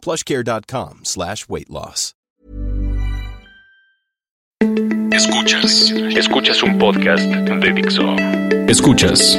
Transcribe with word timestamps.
plushcare.com 0.00 1.00
slash 1.04 1.46
weight 1.48 1.70
loss. 1.70 2.14
Escuchas, 5.12 5.90
escuchas 6.16 6.62
un 6.62 6.78
podcast 6.78 7.24
de 7.24 7.72
Dixo. 7.72 8.16
Escuchas 8.68 9.38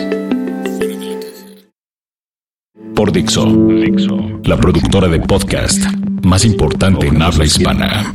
por 2.95 3.11
Dixo, 3.11 3.45
Dixo, 3.45 4.17
la 4.43 4.57
productora 4.57 5.07
de 5.07 5.19
podcast 5.19 5.83
más 6.23 6.45
importante 6.45 7.07
en 7.07 7.21
habla 7.21 7.45
hispana. 7.45 8.13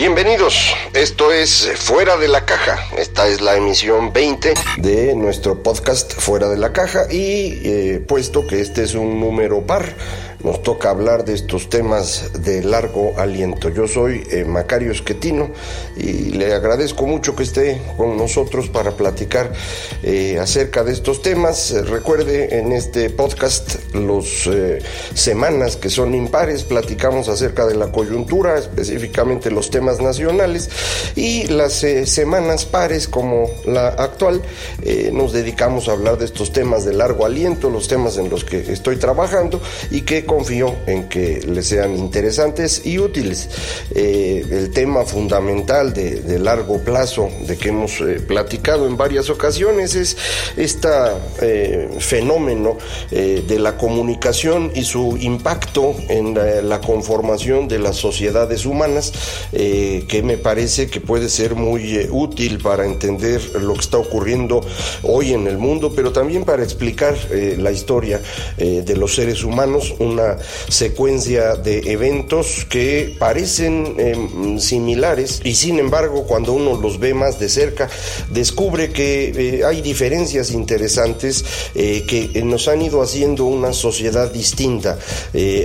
Bienvenidos, 0.00 0.74
esto 0.94 1.30
es 1.30 1.72
Fuera 1.76 2.16
de 2.16 2.26
la 2.26 2.46
Caja. 2.46 2.78
Esta 2.96 3.28
es 3.28 3.42
la 3.42 3.56
emisión 3.56 4.14
20 4.14 4.54
de 4.78 5.14
nuestro 5.14 5.62
podcast 5.62 6.14
Fuera 6.14 6.48
de 6.48 6.56
la 6.56 6.72
Caja 6.72 7.04
y 7.10 7.60
eh, 7.62 8.02
puesto 8.08 8.46
que 8.46 8.62
este 8.62 8.82
es 8.82 8.94
un 8.94 9.20
número 9.20 9.66
par, 9.66 9.94
nos 10.44 10.62
toca 10.62 10.90
hablar 10.90 11.24
de 11.24 11.34
estos 11.34 11.68
temas 11.68 12.42
de 12.44 12.62
largo 12.62 13.14
aliento. 13.18 13.68
Yo 13.68 13.86
soy 13.86 14.26
eh, 14.30 14.44
Macario 14.44 14.92
Esquetino 14.92 15.50
y 15.96 16.30
le 16.30 16.54
agradezco 16.54 17.06
mucho 17.06 17.36
que 17.36 17.42
esté 17.42 17.80
con 17.96 18.16
nosotros 18.16 18.68
para 18.68 18.92
platicar 18.92 19.52
eh, 20.02 20.38
acerca 20.38 20.84
de 20.84 20.92
estos 20.92 21.22
temas. 21.22 21.72
recuerde, 21.86 22.58
en 22.58 22.72
este 22.72 23.10
podcast, 23.10 23.94
los 23.94 24.48
semanas 25.14 25.76
que 25.76 25.90
son 25.90 26.14
impares, 26.14 26.64
platicamos 26.64 27.28
acerca 27.28 27.66
de 27.66 27.74
la 27.74 27.92
coyuntura, 27.92 28.58
específicamente 28.58 29.50
los 29.50 29.70
temas 29.70 30.00
nacionales 30.00 30.70
y 31.16 31.44
las 31.48 31.82
eh, 31.84 32.06
semanas 32.06 32.64
pares 32.64 33.08
como 33.08 33.50
la 33.64 33.88
actual 33.88 34.42
eh, 34.82 35.10
nos 35.12 35.32
dedicamos 35.32 35.88
a 35.88 35.92
hablar 35.92 36.18
de 36.18 36.24
estos 36.24 36.52
temas 36.52 36.84
de 36.84 36.92
largo 36.92 37.24
aliento, 37.24 37.70
los 37.70 37.88
temas 37.88 38.16
en 38.16 38.30
los 38.30 38.44
que 38.44 38.72
estoy 38.72 38.96
trabajando 38.96 39.60
y 39.90 40.02
que 40.02 40.24
confío 40.30 40.76
en 40.86 41.08
que 41.08 41.40
les 41.44 41.66
sean 41.66 41.96
interesantes 41.98 42.82
y 42.84 43.00
útiles. 43.00 43.48
Eh, 43.92 44.46
el 44.48 44.70
tema 44.70 45.04
fundamental 45.04 45.92
de, 45.92 46.38
largo 46.38 46.78
plazo 46.78 47.28
de 47.48 47.58
que 47.58 47.70
hemos 47.70 47.98
platicado 48.28 48.86
en 48.86 48.96
varias 48.96 49.28
ocasiones 49.28 49.96
es 49.96 50.16
este 50.56 50.88
fenómeno 51.98 52.78
de 53.10 53.58
la 53.58 53.76
comunicación 53.76 54.70
y 54.74 54.84
su 54.84 55.16
impacto 55.18 55.94
en 56.08 56.34
la, 56.68 56.80
conformación 56.80 57.66
de 57.66 57.80
las 57.80 57.96
sociedades 57.96 58.64
humanas. 58.66 59.12
Eh, 59.52 60.04
que 60.08 60.22
me 60.22 60.36
parece 60.36 60.88
que 60.88 61.00
puede 61.00 61.28
ser 61.28 61.54
muy 61.54 61.96
eh, 61.96 62.08
útil 62.10 62.58
para 62.58 62.84
entender 62.84 63.40
lo 63.60 63.74
que 63.74 63.80
está 63.80 63.98
ocurriendo 63.98 64.60
hoy 65.02 65.32
en 65.32 65.46
el 65.46 65.58
mundo, 65.58 65.92
pero 65.94 66.12
también 66.12 66.44
para 66.44 66.62
explicar 66.62 67.16
eh, 67.30 67.56
la 67.58 67.72
historia 67.72 68.20
de 68.58 68.96
los 68.96 69.14
seres 69.14 69.42
humanos, 69.44 69.94
secuencia 70.68 71.56
de 71.56 71.92
eventos 71.92 72.66
que 72.68 73.14
parecen 73.18 73.94
em, 73.98 74.58
similares 74.58 75.40
y 75.44 75.54
sin 75.54 75.78
embargo 75.78 76.24
cuando 76.26 76.52
uno 76.52 76.80
los 76.80 76.98
ve 76.98 77.14
más 77.14 77.38
de 77.38 77.48
cerca 77.48 77.88
descubre 78.30 78.90
que 78.90 79.62
hay 79.66 79.80
diferencias 79.80 80.50
interesantes 80.50 81.44
que 81.74 82.42
nos 82.44 82.68
han 82.68 82.82
ido 82.82 83.02
haciendo 83.02 83.44
una 83.44 83.72
sociedad 83.72 84.30
distinta, 84.32 84.98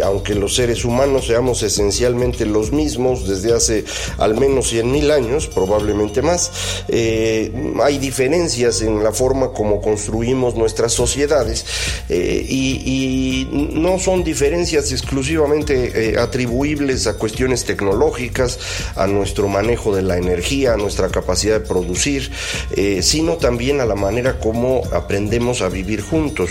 aunque 0.03 0.35
los 0.35 0.55
seres 0.55 0.85
humanos 0.85 1.27
seamos 1.27 1.63
esencialmente 1.63 2.45
los 2.45 2.71
mismos 2.71 3.27
desde 3.27 3.53
hace 3.53 3.85
al 4.17 4.35
menos 4.35 4.69
100 4.69 4.91
mil 4.91 5.11
años, 5.11 5.47
probablemente 5.47 6.21
más. 6.21 6.51
Eh, 6.87 7.51
hay 7.83 7.97
diferencias 7.97 8.81
en 8.81 9.03
la 9.03 9.11
forma 9.11 9.51
como 9.51 9.81
construimos 9.81 10.55
nuestras 10.55 10.93
sociedades 10.93 11.65
eh, 12.09 12.45
y, 12.47 13.47
no 13.75 13.99
son 13.99 14.23
exclusivamente 14.53 16.11
eh, 16.11 16.19
atribuibles 16.19 17.07
a 17.07 17.13
cuestiones 17.13 17.65
tecnológicas, 17.65 18.59
a 18.95 19.07
nuestro 19.07 19.47
manejo 19.47 19.95
de 19.95 20.01
la 20.01 20.17
energía, 20.17 20.73
a 20.73 20.77
nuestra 20.77 21.09
capacidad 21.09 21.59
de 21.59 21.65
producir, 21.65 22.31
sino 23.01 23.37
también 23.37 23.81
a 23.81 23.85
la 23.85 23.95
manera 23.95 24.39
como 24.39 24.83
aprendemos 24.93 25.61
a 25.61 25.69
vivir 25.69 26.01
juntos. 26.01 26.49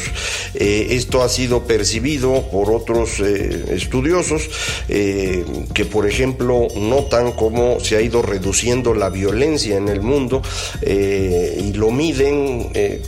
esto 0.55 1.23
ha 1.23 1.29
sido 1.29 1.65
percibido 1.65 2.49
por 2.51 2.71
otros 2.71 3.21
estudiosos 3.21 4.49
que, 4.89 5.85
por 5.91 6.09
ejemplo, 6.09 6.69
notan 6.77 7.33
cómo 7.33 7.81
se 7.81 7.97
ha 7.97 8.01
ido 8.01 8.23
reduciendo 8.23 8.95
la 8.95 9.11
violencia 9.11 9.77
en 9.77 9.89
el 9.89 10.01
mundo 10.01 10.43
eh, 10.83 11.61
y 11.63 11.73
lo 11.73 11.91
miden 11.91 12.71
eh, 12.75 13.03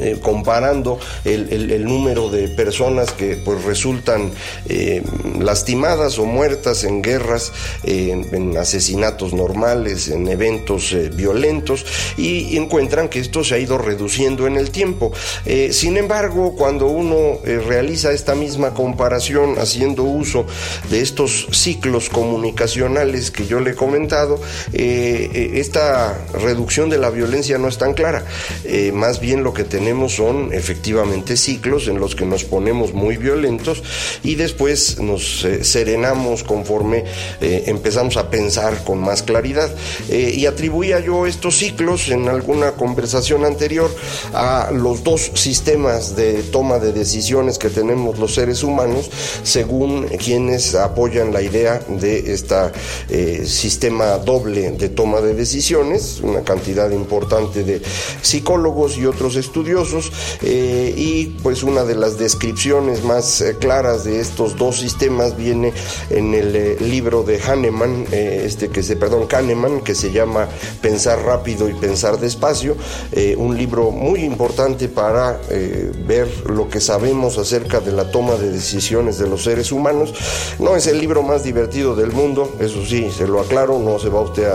eh, 0.00 0.18
comparando 0.22 0.98
el, 1.24 1.84
número 1.84 2.28
de 2.28 2.48
personas 2.48 3.12
que 3.12 3.36
pues 3.44 3.64
resultan 3.80 4.30
lastimadas 5.40 6.18
o 6.18 6.26
muertas 6.26 6.84
en 6.84 7.00
guerras, 7.00 7.50
en 7.82 8.58
asesinatos 8.58 9.32
normales, 9.32 10.08
en 10.08 10.28
eventos 10.28 10.94
violentos 11.14 11.86
y 12.18 12.58
encuentran 12.58 13.08
que 13.08 13.20
esto 13.20 13.42
se 13.42 13.54
ha 13.54 13.58
ido 13.58 13.78
reduciendo 13.78 14.46
en 14.46 14.56
el 14.56 14.70
tiempo. 14.70 15.12
sin 15.70 15.96
embargo, 15.96 16.54
cuando 16.56 16.88
uno 16.88 17.38
realiza 17.42 18.12
esta 18.12 18.34
misma 18.34 18.74
comparación 18.74 19.58
haciendo 19.58 20.04
uso 20.04 20.44
de 20.90 21.00
estos 21.00 21.46
ciclos 21.52 22.10
comunicacionales 22.10 23.30
que 23.30 23.46
yo 23.46 23.60
le 23.60 23.70
he 23.70 23.74
comentado, 23.74 24.40
eh, 24.72 25.30
eh, 25.32 25.50
esta 25.54 26.18
reducción 26.34 26.90
de 26.90 26.98
la 26.98 27.10
violencia 27.10 27.58
no 27.58 27.68
es 27.68 27.78
tan 27.78 27.94
clara. 27.94 28.24
Eh, 28.64 28.92
más 28.92 29.20
bien 29.20 29.42
lo 29.42 29.54
que 29.54 29.64
tenemos 29.64 30.14
son 30.16 30.52
efectivamente 30.52 31.36
ciclos 31.36 31.88
en 31.88 31.98
los 31.98 32.14
que 32.14 32.26
nos 32.26 32.44
ponemos 32.44 32.92
muy 32.92 33.16
violentos 33.16 33.69
y 34.22 34.34
después 34.34 35.00
nos 35.00 35.46
serenamos 35.62 36.42
conforme 36.42 37.04
empezamos 37.40 38.16
a 38.16 38.30
pensar 38.30 38.84
con 38.84 38.98
más 38.98 39.22
claridad. 39.22 39.70
y 40.08 40.46
atribuía 40.46 41.00
yo 41.00 41.26
estos 41.26 41.56
ciclos 41.56 42.08
en 42.08 42.28
alguna 42.28 42.72
conversación 42.72 43.44
anterior 43.44 43.90
a 44.32 44.70
los 44.72 45.04
dos 45.04 45.30
sistemas 45.34 46.16
de 46.16 46.42
toma 46.44 46.78
de 46.78 46.92
decisiones 46.92 47.58
que 47.58 47.70
tenemos 47.70 48.18
los 48.18 48.34
seres 48.34 48.62
humanos, 48.62 49.10
según 49.42 50.06
quienes 50.08 50.74
apoyan 50.74 51.32
la 51.32 51.42
idea 51.42 51.80
de 51.88 52.32
esta 52.32 52.72
sistema 53.44 54.18
doble 54.18 54.70
de 54.72 54.88
toma 54.88 55.20
de 55.20 55.34
decisiones, 55.34 56.20
una 56.22 56.42
cantidad 56.42 56.90
importante 56.90 57.64
de 57.64 57.80
psicólogos 58.22 58.96
y 58.98 59.06
otros 59.06 59.36
estudiosos, 59.36 60.12
eh, 60.42 60.94
y 60.96 61.26
pues 61.42 61.62
una 61.62 61.84
de 61.84 61.94
las 61.94 62.18
descripciones 62.18 63.04
más 63.04 63.40
eh, 63.40 63.56
claras 63.60 64.02
de 64.02 64.18
estos 64.18 64.56
dos 64.56 64.80
sistemas 64.80 65.36
viene 65.36 65.72
en 66.10 66.34
el 66.34 66.56
eh, 66.56 66.76
libro 66.80 67.22
de 67.22 67.40
Hahnemann, 67.40 68.06
este 68.10 68.68
que 68.68 68.82
se, 68.82 68.96
perdón, 68.96 69.26
Kahneman, 69.28 69.82
que 69.82 69.94
se 69.94 70.10
llama 70.10 70.48
Pensar 70.80 71.22
rápido 71.22 71.68
y 71.68 71.74
pensar 71.74 72.18
despacio, 72.18 72.76
un 73.36 73.56
libro 73.56 73.90
muy 73.90 74.24
importante 74.24 74.88
para 74.88 75.38
ver 76.06 76.28
lo 76.48 76.68
que 76.68 76.80
sabemos 76.80 77.38
acerca 77.38 77.80
de 77.80 77.92
la 77.92 78.10
toma 78.10 78.34
de 78.34 78.50
decisiones 78.50 79.18
de 79.18 79.28
los 79.28 79.44
seres 79.44 79.72
humanos. 79.72 80.12
No 80.58 80.76
es 80.76 80.86
el 80.86 80.98
libro 80.98 81.22
más 81.22 81.44
divertido 81.44 81.94
del 81.94 82.12
mundo, 82.12 82.56
eso 82.58 82.84
sí, 82.84 83.10
se 83.10 83.26
lo 83.26 83.40
aclaro, 83.40 83.78
no 83.78 83.98
se 83.98 84.08
va 84.08 84.20
usted 84.20 84.48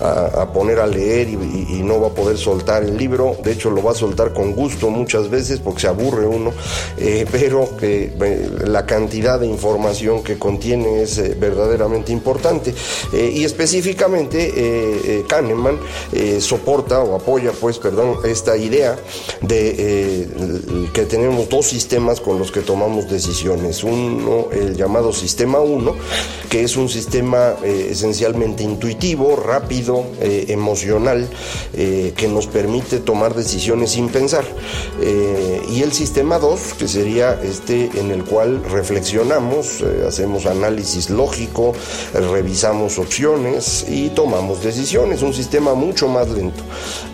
a, 0.00 0.52
poner 0.52 0.78
a 0.80 0.86
leer 0.86 1.28
y, 1.28 1.82
no 1.86 2.00
va 2.00 2.08
a 2.08 2.10
poder 2.10 2.38
soltar 2.38 2.82
el 2.82 2.96
libro. 2.96 3.36
De 3.42 3.52
hecho, 3.52 3.70
lo 3.70 3.82
va 3.82 3.92
a 3.92 3.94
soltar 3.94 4.32
con 4.32 4.52
gusto 4.52 4.90
muchas 4.90 5.30
veces 5.30 5.60
porque 5.60 5.82
se 5.82 5.88
aburre 5.88 6.26
uno, 6.26 6.52
eh, 6.96 7.26
pero 7.30 7.68
eh, 7.80 8.14
la 8.66 8.86
cantidad 8.86 9.38
de 9.40 9.46
información 9.46 10.22
que 10.22 10.38
contiene 10.38 11.02
es 11.02 11.18
eh, 11.18 11.36
verdaderamente 11.38 12.12
importante. 12.12 12.74
y 13.12 13.44
específicamente, 13.44 15.24
Kahneman 15.28 15.78
soporta 16.40 17.00
o 17.00 17.14
apoya, 17.14 17.52
pues, 17.52 17.78
perdón, 17.78 18.16
esta 18.24 18.56
idea 18.56 18.96
de 19.40 20.28
que 20.92 21.04
tenemos 21.04 21.48
dos 21.48 21.66
sistemas 21.66 22.20
con 22.20 22.38
los 22.38 22.50
que 22.50 22.60
tomamos 22.60 23.08
decisiones. 23.08 23.84
Uno, 23.84 24.48
el 24.52 24.76
llamado 24.76 25.12
sistema 25.12 25.60
1, 25.60 25.94
que 26.48 26.62
es 26.62 26.76
un 26.76 26.88
sistema 26.88 27.54
esencialmente 27.64 28.62
intuitivo, 28.62 29.36
rápido, 29.36 30.04
eh, 30.20 30.46
emocional, 30.48 31.28
eh, 31.74 32.12
que 32.16 32.28
nos 32.28 32.46
permite 32.46 32.98
tomar 32.98 33.34
decisiones 33.34 33.90
sin 33.90 34.08
pensar. 34.08 34.44
Eh, 35.00 35.62
y 35.70 35.82
el 35.82 35.92
sistema 35.92 36.38
2, 36.38 36.74
que 36.78 36.88
sería 36.88 37.40
este 37.42 37.90
en 37.98 38.10
el 38.10 38.24
cual 38.28 38.62
reflexionamos, 38.64 39.80
eh, 39.80 40.04
hacemos 40.06 40.46
análisis 40.46 41.10
lógico, 41.10 41.72
revisamos 42.12 42.98
opciones 42.98 43.86
y 43.88 44.10
tomamos 44.10 44.62
decisiones, 44.62 45.22
un 45.22 45.34
sistema 45.34 45.74
mucho 45.74 46.08
más 46.08 46.28
lento. 46.28 46.62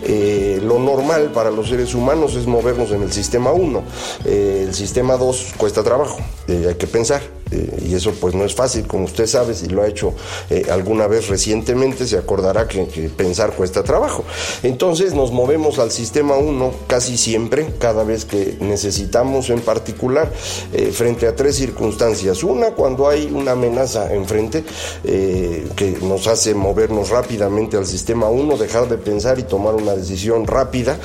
Eh, 0.03 0.59
lo 0.63 0.79
normal 0.79 1.31
para 1.33 1.51
los 1.51 1.69
seres 1.69 1.93
humanos 1.93 2.35
es 2.35 2.47
movernos 2.47 2.91
en 2.91 3.03
el 3.03 3.11
sistema 3.11 3.51
1, 3.51 3.83
el 4.25 4.73
sistema 4.73 5.17
2 5.17 5.53
cuesta 5.57 5.83
trabajo, 5.83 6.17
hay 6.47 6.75
que 6.75 6.87
pensar. 6.87 7.42
Eh, 7.53 7.85
y 7.89 7.95
eso 7.95 8.13
pues 8.19 8.33
no 8.33 8.43
es 8.43 8.55
fácil, 8.55 8.87
como 8.87 9.05
usted 9.05 9.27
sabe, 9.27 9.53
si 9.53 9.67
lo 9.67 9.83
ha 9.83 9.87
hecho 9.87 10.13
eh, 10.49 10.65
alguna 10.71 11.07
vez 11.07 11.27
recientemente, 11.27 12.07
se 12.07 12.17
acordará 12.17 12.67
que, 12.67 12.83
pensar 13.15 13.53
cuesta 13.53 13.83
trabajo. 13.83 14.23
Entonces 14.63 15.13
nos 15.13 15.31
movemos 15.31 15.79
al 15.79 15.91
sistema 15.91 16.35
1 16.35 16.71
casi 16.87 17.17
siempre, 17.17 17.73
cada 17.79 18.03
vez 18.03 18.25
que 18.25 18.57
necesitamos 18.59 19.49
en 19.49 19.61
particular, 19.61 20.31
eh, 20.73 20.91
frente 20.91 21.27
a 21.27 21.35
tres 21.35 21.55
circunstancias. 21.55 22.43
Una, 22.43 22.71
cuando 22.71 23.07
hay 23.07 23.31
una 23.31 23.51
amenaza 23.51 24.13
enfrente 24.13 24.63
que 25.03 25.97
nos 26.01 26.27
hace 26.27 26.53
movernos 26.53 27.09
rápidamente 27.09 27.77
al 27.77 27.85
sistema 27.85 28.29
1, 28.29 28.57
dejar 28.57 28.87
de 28.87 28.97
pensar 28.97 29.37
y 29.39 29.43
tomar 29.43 29.75
una 29.75 29.93
decisión 29.93 30.47
rápida, 30.47 30.97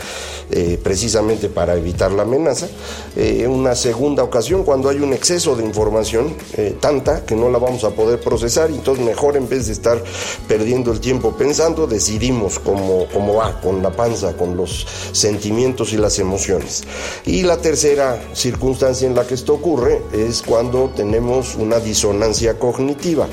precisamente 0.83 1.49
para 1.49 1.77
evitar 1.77 2.11
la 2.13 2.23
amenaza. 2.23 2.69
una 3.49 3.75
segunda 3.75 4.23
ocasión, 4.23 4.65
cuando 4.65 4.89
hay 4.89 4.99
un 4.99 5.13
exceso 5.13 5.57
de 5.57 5.65
información, 5.65 6.35
eh, 6.55 6.77
tanta 6.81 7.25
que 7.25 7.35
no 7.35 7.51
la 7.51 7.59
vamos 7.59 7.85
a 7.85 7.91
poder 7.91 8.21
procesar 8.21 8.71
y 8.71 8.75
entonces 8.75 9.05
mejor 9.05 9.37
en 9.37 9.49
vez 9.49 9.67
de 9.67 9.73
estar 9.73 10.03
perdiendo 10.47 10.93
el 10.93 11.01
tiempo 11.01 11.37
pensando, 11.37 11.87
decidimos 11.87 12.59
cómo, 12.59 13.07
cómo 13.13 13.35
va 13.35 13.61
con 13.61 13.83
la 13.83 13.91
panza, 13.91 14.37
con 14.37 14.57
los 14.57 14.87
sentimientos 15.13 15.93
y 15.93 15.97
las 15.97 16.19
emociones. 16.19 16.85
Y 17.25 17.43
la 17.43 17.59
tercera 17.59 18.21
circunstancia 18.33 19.07
en 19.07 19.15
la 19.15 19.27
que 19.27 19.35
esto 19.35 19.55
ocurre 19.55 20.01
es 20.13 20.43
cuando 20.43 20.91
tenemos 20.95 21.57
una 21.57 21.81
disonancia 21.81 22.59
cognitiva. 22.59 23.27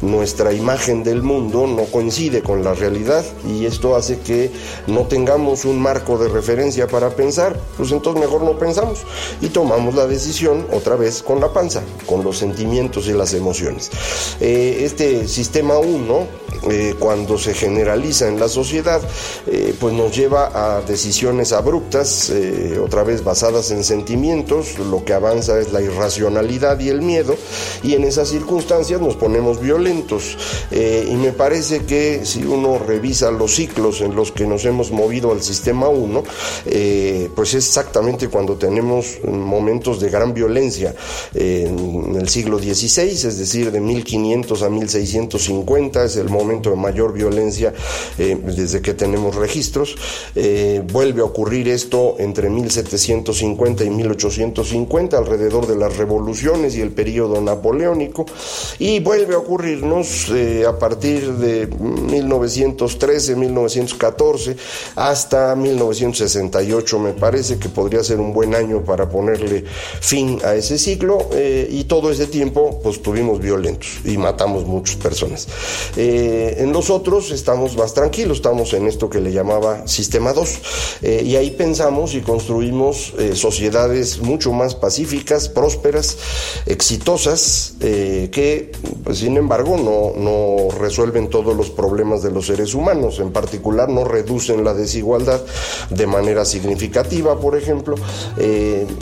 Nuestra 0.00 0.52
imagen 0.52 1.02
del 1.02 1.22
mundo 1.22 1.66
no 1.66 1.84
coincide 1.84 2.42
con 2.42 2.64
la 2.64 2.74
realidad 2.74 3.24
y 3.46 3.66
esto 3.66 3.96
hace 3.96 4.18
que 4.20 4.50
no 4.86 5.06
tengamos 5.06 5.64
un 5.64 5.80
marco 5.80 6.18
de 6.18 6.28
referencia 6.28 6.86
para 6.86 7.10
pensar, 7.10 7.58
pues 7.76 7.90
entonces 7.92 8.22
mejor 8.22 8.42
no 8.42 8.58
pensamos 8.58 9.00
y 9.40 9.48
tomamos 9.48 9.94
la 9.94 10.06
decisión 10.06 10.66
otra 10.72 10.96
vez 10.96 11.22
con 11.22 11.40
la 11.40 11.52
panza, 11.52 11.82
con 12.06 12.24
los 12.24 12.38
sentimientos 12.38 12.51
y 12.60 13.12
las 13.12 13.34
emociones. 13.34 13.90
Eh, 14.40 14.82
este 14.84 15.26
sistema 15.26 15.78
1, 15.78 16.26
eh, 16.70 16.94
cuando 16.98 17.38
se 17.38 17.54
generaliza 17.54 18.28
en 18.28 18.38
la 18.38 18.48
sociedad, 18.48 19.00
eh, 19.46 19.74
pues 19.80 19.94
nos 19.94 20.14
lleva 20.14 20.76
a 20.76 20.80
decisiones 20.82 21.52
abruptas, 21.52 22.32
otra 22.82 23.02
vez 23.02 23.24
basadas 23.24 23.70
en 23.70 23.84
sentimientos, 23.84 24.78
lo 24.78 25.04
que 25.04 25.12
avanza 25.12 25.58
es 25.60 25.72
la 25.72 25.80
irracionalidad 25.80 26.78
y 26.80 26.88
el 26.88 27.02
miedo, 27.02 27.34
y 27.82 27.94
en 27.94 28.04
esas 28.04 28.28
circunstancias 28.28 29.00
nos 29.00 29.16
ponemos 29.16 29.60
violentos. 29.60 30.36
y 30.70 31.14
me 31.16 31.32
parece 31.32 31.84
que 31.84 32.24
si 32.24 32.44
uno 32.44 32.78
revisa 32.78 33.30
los 33.30 33.54
ciclos 33.54 34.00
en 34.00 34.14
los 34.14 34.32
que 34.32 34.46
nos 34.46 34.64
hemos 34.64 34.90
movido 34.90 35.32
al 35.32 35.42
sistema 35.42 35.88
1, 35.88 36.22
pues 37.34 37.54
es 37.54 37.66
exactamente 37.66 38.28
cuando 38.28 38.56
tenemos 38.56 39.18
momentos 39.24 40.00
de 40.00 40.10
gran 40.10 40.34
violencia 40.34 40.94
en 41.34 42.16
el 42.16 42.28
siglo 42.32 42.58
XVI, 42.58 43.10
es 43.10 43.38
decir, 43.38 43.70
de 43.70 43.80
1500 43.80 44.62
a 44.62 44.70
1650, 44.70 46.04
es 46.04 46.16
el 46.16 46.30
momento 46.30 46.70
de 46.70 46.76
mayor 46.76 47.12
violencia 47.12 47.74
eh, 48.18 48.38
desde 48.42 48.80
que 48.80 48.94
tenemos 48.94 49.36
registros. 49.36 49.96
Eh, 50.34 50.82
vuelve 50.90 51.20
a 51.20 51.24
ocurrir 51.24 51.68
esto 51.68 52.16
entre 52.18 52.48
1750 52.48 53.84
y 53.84 53.90
1850, 53.90 55.18
alrededor 55.18 55.66
de 55.66 55.76
las 55.76 55.98
revoluciones 55.98 56.74
y 56.74 56.80
el 56.80 56.92
periodo 56.92 57.38
napoleónico, 57.42 58.24
y 58.78 59.00
vuelve 59.00 59.34
a 59.34 59.38
ocurrirnos 59.38 60.30
eh, 60.30 60.64
a 60.66 60.78
partir 60.78 61.34
de 61.34 61.66
1913, 61.66 63.36
1914 63.36 64.56
hasta 64.96 65.54
1968, 65.54 66.98
me 66.98 67.12
parece 67.12 67.58
que 67.58 67.68
podría 67.68 68.02
ser 68.02 68.20
un 68.20 68.32
buen 68.32 68.54
año 68.54 68.82
para 68.82 69.10
ponerle 69.10 69.64
fin 70.00 70.38
a 70.44 70.54
ese 70.54 70.78
ciclo, 70.78 71.28
y 71.68 71.84
todo 71.84 72.10
ese 72.22 72.30
tiempo 72.30 72.78
pues 72.82 73.02
tuvimos 73.02 73.40
violentos 73.40 74.00
y 74.04 74.16
matamos 74.16 74.64
muchas 74.64 74.96
personas. 74.96 75.48
Eh, 75.96 76.56
en 76.58 76.72
los 76.72 76.88
otros 76.88 77.32
estamos 77.32 77.76
más 77.76 77.94
tranquilos, 77.94 78.36
estamos 78.38 78.72
en 78.74 78.86
esto 78.86 79.10
que 79.10 79.20
le 79.20 79.32
llamaba 79.32 79.88
sistema 79.88 80.32
2 80.32 80.58
eh, 81.02 81.22
y 81.26 81.36
ahí 81.36 81.50
pensamos 81.50 82.14
y 82.14 82.20
construimos 82.20 83.12
eh, 83.18 83.34
sociedades 83.34 84.20
mucho 84.20 84.52
más 84.52 84.74
pacíficas, 84.76 85.48
prósperas, 85.48 86.16
exitosas, 86.66 87.74
que 87.80 88.72
pues, 89.02 89.18
sin 89.18 89.36
embargo 89.36 89.76
no, 89.76 90.12
no 90.16 90.70
resuelven 90.78 91.28
todos 91.28 91.56
los 91.56 91.70
problemas 91.70 92.22
de 92.22 92.30
los 92.30 92.46
seres 92.46 92.74
humanos, 92.74 93.18
en 93.18 93.32
particular 93.32 93.88
no 93.88 94.04
reducen 94.04 94.62
la 94.64 94.74
desigualdad 94.74 95.40
de 95.90 96.06
manera 96.06 96.44
significativa, 96.44 97.38
por 97.40 97.56
ejemplo, 97.56 97.96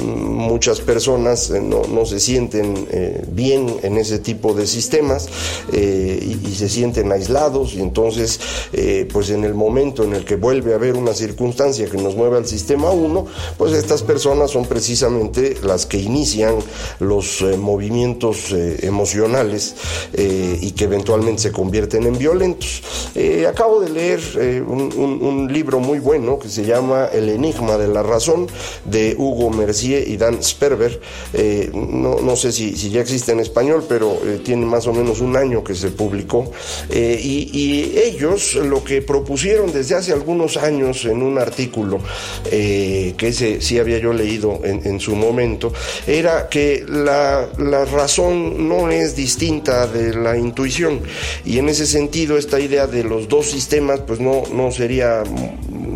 muchas 0.00 0.80
personas 0.80 1.50
no, 1.50 1.82
no 1.82 2.06
se 2.06 2.18
sienten 2.18 2.88
bien 3.28 3.78
en 3.82 3.96
ese 3.96 4.18
tipo 4.18 4.54
de 4.54 4.66
sistemas 4.66 5.28
eh, 5.72 6.36
y, 6.44 6.50
se 6.60 6.68
sienten 6.68 7.10
aislados 7.10 7.74
y 7.74 7.80
entonces 7.80 8.38
eh, 8.72 9.08
pues 9.10 9.30
en 9.30 9.44
el 9.44 9.54
momento 9.54 10.04
en 10.04 10.14
el 10.14 10.24
que 10.24 10.36
vuelve 10.36 10.72
a 10.72 10.76
haber 10.76 10.96
una 10.96 11.14
circunstancia 11.14 11.88
que 11.88 11.96
nos 11.96 12.16
mueve 12.16 12.36
al 12.36 12.46
sistema 12.46 12.90
1 12.90 13.26
pues 13.56 13.72
estas 13.72 14.02
personas 14.02 14.50
son 14.50 14.66
precisamente 14.66 15.56
las 15.62 15.86
que 15.86 15.98
inician 15.98 16.56
los 16.98 17.40
eh, 17.40 17.56
movimientos 17.56 18.52
emocionales 18.82 19.74
y 20.12 20.72
que 20.72 20.84
eventualmente 20.84 21.42
se 21.42 21.52
convierten 21.52 22.04
en 22.06 22.18
violentos. 22.18 22.82
Acabo 23.48 23.80
de 23.80 23.90
leer 23.90 24.20
un, 24.66 25.48
libro 25.50 25.80
muy 25.80 25.98
bueno 25.98 26.38
que 26.38 26.48
se 26.48 26.64
llama 26.64 27.06
El 27.06 27.28
enigma 27.28 27.76
de 27.76 27.88
la 27.88 28.02
razón 28.02 28.46
de 28.84 29.14
Hugo 29.16 29.50
Mercier 29.50 30.06
y 30.08 30.16
Dan 30.16 30.42
Sperber. 30.42 31.00
No, 31.72 32.20
no 32.20 32.36
sé 32.36 32.52
si, 32.52 32.76
si 32.76 32.90
ya 32.90 32.99
existe 33.00 33.32
en 33.32 33.40
español, 33.40 33.84
pero 33.88 34.18
eh, 34.24 34.40
tiene 34.44 34.66
más 34.66 34.86
o 34.86 34.92
menos 34.92 35.20
un 35.20 35.36
año 35.36 35.64
que 35.64 35.74
se 35.74 35.90
publicó. 35.90 36.50
Eh, 36.88 37.18
y, 37.22 37.50
ellos 38.00 38.54
lo 38.54 38.82
que 38.82 39.02
propusieron 39.02 39.72
desde 39.72 39.94
hace 39.94 40.12
algunos 40.12 40.56
años 40.56 41.04
en 41.04 41.22
un 41.22 41.38
artículo 41.38 42.00
eh, 42.50 43.14
que 43.16 43.28
ese 43.28 43.60
sí 43.60 43.78
había 43.78 43.98
yo 43.98 44.12
leído 44.12 44.60
en, 44.64 45.00
su 45.00 45.14
momento, 45.14 45.72
era 46.06 46.48
que 46.48 46.84
la, 46.88 47.48
razón 47.90 48.68
no 48.68 48.90
es 48.90 49.16
distinta 49.16 49.86
de 49.86 50.14
la 50.14 50.36
intuición. 50.36 51.00
Y 51.44 51.58
en 51.58 51.68
ese 51.68 51.86
sentido, 51.86 52.36
esta 52.36 52.60
idea 52.60 52.86
de 52.86 53.04
los 53.04 53.28
dos 53.28 53.50
sistemas, 53.50 54.00
pues 54.06 54.20
no, 54.20 54.42
no 54.52 54.70
sería 54.72 55.22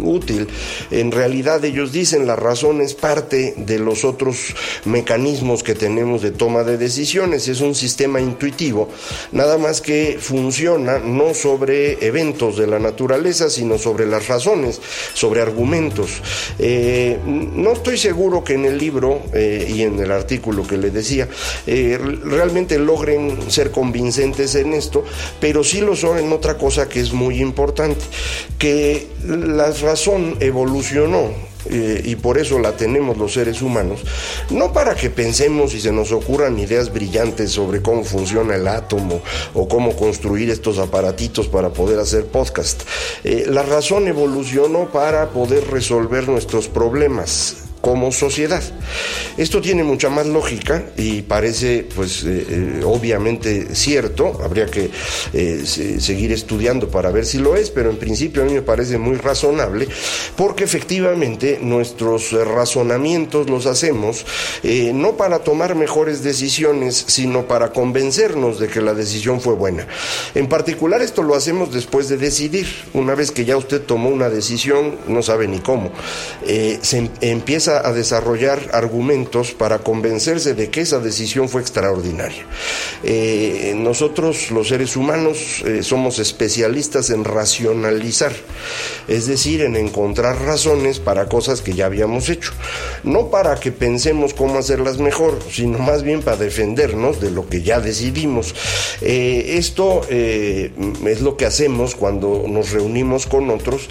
útil. 0.04 0.48
En 0.90 1.10
realidad 1.10 1.64
ellos 1.64 1.92
dicen 1.92 2.26
la 2.26 2.36
razón 2.36 2.80
es 2.80 2.94
parte 2.94 3.54
de 3.56 3.78
los 3.78 4.04
otros 4.04 4.54
mecanismos 4.84 5.62
que 5.62 5.74
tenemos 5.74 6.22
de 6.22 6.30
toma 6.30 6.62
de 6.62 6.76
decisiones, 6.76 6.93
es 6.98 7.60
un 7.60 7.74
sistema 7.74 8.20
intuitivo, 8.20 8.88
nada 9.32 9.58
más 9.58 9.80
que 9.80 10.16
funciona 10.20 10.98
no 10.98 11.34
sobre 11.34 12.04
eventos 12.06 12.56
de 12.56 12.66
la 12.66 12.78
naturaleza, 12.78 13.50
sino 13.50 13.78
sobre 13.78 14.06
las 14.06 14.28
razones, 14.28 14.80
sobre 15.12 15.40
argumentos. 15.40 16.22
Eh, 16.58 17.18
no 17.26 17.72
estoy 17.72 17.98
seguro 17.98 18.44
que 18.44 18.54
en 18.54 18.64
el 18.64 18.78
libro 18.78 19.22
eh, 19.32 19.66
y 19.68 19.82
en 19.82 19.98
el 19.98 20.10
artículo 20.10 20.66
que 20.66 20.76
le 20.76 20.90
decía 20.90 21.28
eh, 21.66 21.98
realmente 22.24 22.78
logren 22.78 23.50
ser 23.50 23.70
convincentes 23.70 24.54
en 24.54 24.72
esto, 24.72 25.04
pero 25.40 25.64
sí 25.64 25.80
lo 25.80 25.96
son 25.96 26.18
en 26.18 26.32
otra 26.32 26.56
cosa 26.56 26.88
que 26.88 27.00
es 27.00 27.12
muy 27.12 27.40
importante, 27.40 28.04
que 28.58 29.08
las 29.26 29.80
razón 29.80 30.36
evolucionó 30.40 31.53
eh, 31.70 32.02
y 32.04 32.16
por 32.16 32.38
eso 32.38 32.58
la 32.58 32.76
tenemos 32.76 33.16
los 33.16 33.32
seres 33.32 33.62
humanos, 33.62 34.00
no 34.50 34.72
para 34.72 34.94
que 34.94 35.10
pensemos 35.10 35.74
y 35.74 35.80
se 35.80 35.92
nos 35.92 36.12
ocurran 36.12 36.58
ideas 36.58 36.92
brillantes 36.92 37.52
sobre 37.52 37.82
cómo 37.82 38.04
funciona 38.04 38.56
el 38.56 38.68
átomo 38.68 39.22
o 39.54 39.68
cómo 39.68 39.96
construir 39.96 40.50
estos 40.50 40.78
aparatitos 40.78 41.48
para 41.48 41.70
poder 41.70 41.98
hacer 41.98 42.26
podcast. 42.26 42.82
Eh, 43.24 43.46
la 43.48 43.62
razón 43.62 44.08
evolucionó 44.08 44.90
para 44.90 45.30
poder 45.30 45.66
resolver 45.70 46.28
nuestros 46.28 46.68
problemas 46.68 47.63
como 47.84 48.10
sociedad. 48.12 48.62
Esto 49.36 49.60
tiene 49.60 49.84
mucha 49.84 50.08
más 50.08 50.26
lógica 50.26 50.84
y 50.96 51.20
parece, 51.20 51.86
pues, 51.94 52.24
eh, 52.24 52.46
eh, 52.48 52.80
obviamente 52.82 53.74
cierto. 53.74 54.40
Habría 54.42 54.64
que 54.64 54.88
eh, 55.34 55.64
seguir 55.66 56.32
estudiando 56.32 56.88
para 56.88 57.10
ver 57.10 57.26
si 57.26 57.36
lo 57.36 57.56
es, 57.56 57.68
pero 57.68 57.90
en 57.90 57.98
principio 57.98 58.40
a 58.40 58.46
mí 58.46 58.54
me 58.54 58.62
parece 58.62 58.96
muy 58.96 59.16
razonable 59.16 59.86
porque 60.34 60.64
efectivamente 60.64 61.58
nuestros 61.60 62.32
razonamientos 62.32 63.50
los 63.50 63.66
hacemos 63.66 64.24
no 64.94 65.18
para 65.18 65.40
tomar 65.40 65.74
mejores 65.74 66.22
decisiones, 66.22 67.04
sino 67.06 67.46
para 67.46 67.70
convencernos 67.72 68.58
de 68.58 68.68
que 68.68 68.80
la 68.80 68.94
decisión 68.94 69.42
fue 69.42 69.54
buena. 69.54 69.86
En 70.34 70.48
particular 70.48 71.02
esto 71.02 71.22
lo 71.22 71.34
hacemos 71.34 71.70
después 71.70 72.08
de 72.08 72.16
decidir. 72.16 72.66
Una 72.94 73.14
vez 73.14 73.30
que 73.30 73.44
ya 73.44 73.58
usted 73.58 73.82
tomó 73.82 74.08
una 74.08 74.30
decisión, 74.30 74.96
no 75.06 75.22
sabe 75.22 75.48
ni 75.48 75.58
cómo, 75.58 75.90
se 76.46 76.96
em, 76.96 77.08
empieza 77.20 77.73
a 77.78 77.92
desarrollar 77.92 78.70
argumentos 78.72 79.52
para 79.52 79.78
convencerse 79.78 80.54
de 80.54 80.70
que 80.70 80.80
esa 80.82 80.98
decisión 80.98 81.48
fue 81.48 81.60
extraordinaria. 81.60 82.44
Eh, 83.02 83.74
nosotros, 83.76 84.50
los 84.50 84.68
seres 84.68 84.96
humanos, 84.96 85.62
eh, 85.64 85.82
somos 85.82 86.18
especialistas 86.18 87.10
en 87.10 87.24
racionalizar, 87.24 88.32
es 89.08 89.26
decir, 89.26 89.62
en 89.62 89.76
encontrar 89.76 90.40
razones 90.42 91.00
para 91.00 91.26
cosas 91.26 91.60
que 91.60 91.74
ya 91.74 91.86
habíamos 91.86 92.28
hecho. 92.28 92.52
No 93.02 93.30
para 93.30 93.56
que 93.56 93.72
pensemos 93.72 94.34
cómo 94.34 94.58
hacerlas 94.58 94.98
mejor, 94.98 95.38
sino 95.50 95.78
más 95.78 96.02
bien 96.02 96.22
para 96.22 96.36
defendernos 96.36 97.20
de 97.20 97.30
lo 97.30 97.48
que 97.48 97.62
ya 97.62 97.80
decidimos. 97.80 98.54
Eh, 99.00 99.56
esto 99.58 100.02
es 100.08 101.20
lo 101.20 101.36
que 101.36 101.46
hacemos 101.46 101.94
cuando 101.94 102.44
nos 102.48 102.70
reunimos 102.72 103.26
con 103.26 103.50
otros, 103.50 103.88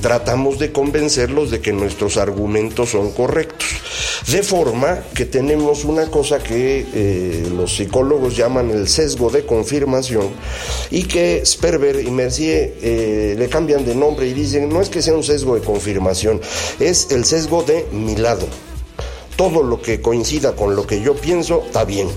tratamos 0.00 0.58
de 0.58 0.72
convencerlos 0.72 1.50
de 1.50 1.60
que 1.60 1.72
nuestros 1.72 2.16
argumentos 2.16 2.94
correctos. 3.10 3.68
De 4.28 4.42
forma 4.42 5.04
que 5.14 5.24
tenemos 5.24 5.84
una 5.84 6.10
cosa 6.10 6.38
que 6.38 6.86
eh, 6.92 7.48
los 7.54 7.76
psicólogos 7.76 8.36
llaman 8.36 8.70
el 8.70 8.88
sesgo 8.88 9.30
de 9.30 9.46
confirmación 9.46 10.30
y 10.90 11.04
que 11.04 11.44
Sperber 11.44 12.00
y 12.00 12.10
Mercier 12.10 12.74
eh, 12.82 13.34
le 13.38 13.48
cambian 13.48 13.84
de 13.84 13.94
nombre 13.94 14.26
y 14.26 14.32
dicen 14.32 14.68
no 14.68 14.80
es 14.80 14.88
que 14.88 15.02
sea 15.02 15.14
un 15.14 15.22
sesgo 15.22 15.54
de 15.54 15.60
confirmación, 15.60 16.40
es 16.80 17.12
el 17.12 17.24
sesgo 17.24 17.62
de 17.62 17.86
mi 17.92 18.16
lado. 18.16 18.46
Todo 19.36 19.62
lo 19.62 19.80
que 19.80 20.00
coincida 20.00 20.56
con 20.56 20.74
lo 20.74 20.86
que 20.86 21.02
yo 21.02 21.14
pienso 21.14 21.62
está 21.66 21.84
bien. 21.84 22.08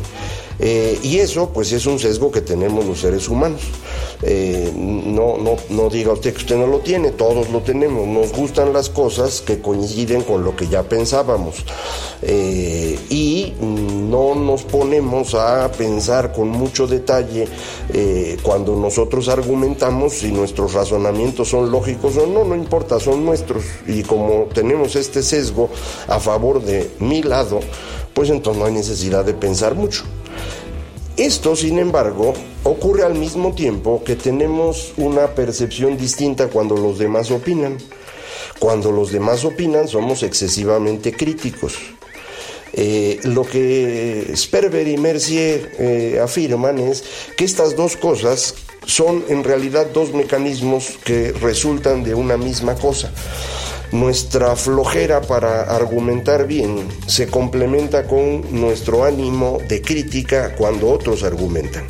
Eh, 0.60 1.00
y 1.04 1.20
eso, 1.20 1.50
pues, 1.54 1.72
es 1.72 1.86
un 1.86 2.00
sesgo 2.00 2.32
que 2.32 2.42
tenemos 2.42 2.86
los 2.86 3.00
seres 3.00 3.30
humanos. 3.30 3.62
Eh, 4.22 4.72
no, 4.76 5.38
no, 5.38 5.56
no 5.70 5.90
diga 5.90 6.12
usted 6.12 6.34
que 6.34 6.40
usted 6.40 6.58
no 6.58 6.68
lo 6.68 6.80
tiene, 6.80 7.12
todos 7.12 7.50
lo 7.50 7.62
tenemos. 7.62 8.06
Nos 8.08 8.34
gustan 8.34 8.74
las 8.74 8.90
cosas 8.90 9.42
que 9.42 9.60
coinciden 9.60 10.24
con 10.24 10.44
lo 10.44 10.56
que 10.56 10.68
ya 10.68 10.84
pensábamos. 10.84 11.64
Eh, 12.22 13.00
y 13.10 13.54
no 13.62 14.36
nos 14.36 14.64
ponemos 14.64 15.34
a 15.36 15.72
pensar 15.72 16.34
con 16.34 16.50
mucho 16.50 16.88
detalle 16.88 17.48
cuando 18.44 18.76
nosotros 18.76 19.30
argumentamos 19.30 20.14
si 20.14 20.32
nuestros 20.32 20.74
razonamientos 20.74 21.50
son 21.50 21.72
lógicos 21.72 22.18
o 22.18 22.28
no, 22.28 22.44
no 22.44 22.56
importa, 22.56 23.00
son 23.00 23.26
nuestros. 23.26 23.64
Y 23.88 24.04
como 24.04 24.48
tenemos 24.54 24.96
este 24.96 25.24
sesgo 25.24 25.70
a 26.08 26.20
favor 26.20 26.62
de 26.62 26.92
mi 27.00 27.24
lado, 27.24 27.60
pues 28.14 28.30
entonces 28.30 28.60
no 28.60 28.68
hay 28.68 28.74
necesidad 28.74 29.24
de 29.24 29.34
pensar 29.34 29.76
mucho. 29.76 30.04
Esto, 31.20 31.54
sin 31.54 31.80
embargo, 31.80 32.34
ocurre 32.64 33.04
al 33.04 33.14
mismo 33.14 33.54
tiempo 33.54 34.02
que 34.06 34.16
tenemos 34.16 34.94
una 34.96 35.36
percepción 35.36 35.98
distinta 35.98 36.48
cuando 36.48 36.78
los 36.78 36.98
demás 36.98 37.30
opinan. 37.30 37.78
Cuando 38.58 38.94
los 38.94 39.12
demás 39.12 39.44
opinan 39.44 39.90
somos 39.90 40.24
excesivamente 40.24 41.12
críticos. 41.12 41.74
Eh, 42.72 43.20
lo 43.24 43.44
que 43.44 44.32
Sperber 44.34 44.88
y 44.88 44.96
Mercier 44.96 45.74
eh, 45.78 46.22
afirman 46.24 46.80
es 46.80 47.04
que 47.36 47.44
estas 47.44 47.76
dos 47.76 47.98
cosas 47.98 48.56
son 48.86 49.26
en 49.28 49.44
realidad 49.44 49.88
dos 49.94 50.14
mecanismos 50.14 51.00
que 51.04 51.34
resultan 51.34 52.02
de 52.02 52.16
una 52.16 52.38
misma 52.38 52.76
cosa. 52.76 53.12
Nuestra 53.92 54.56
flojera 54.56 55.22
para 55.22 55.64
argumentar 55.64 56.46
bien 56.46 56.88
se 57.08 57.28
complementa 57.28 58.06
con 58.06 58.44
nuestro 58.52 59.04
ánimo 59.04 59.58
de 59.68 59.82
crítica 59.82 60.54
cuando 60.56 60.90
otros 60.90 61.24
argumentan. 61.24 61.86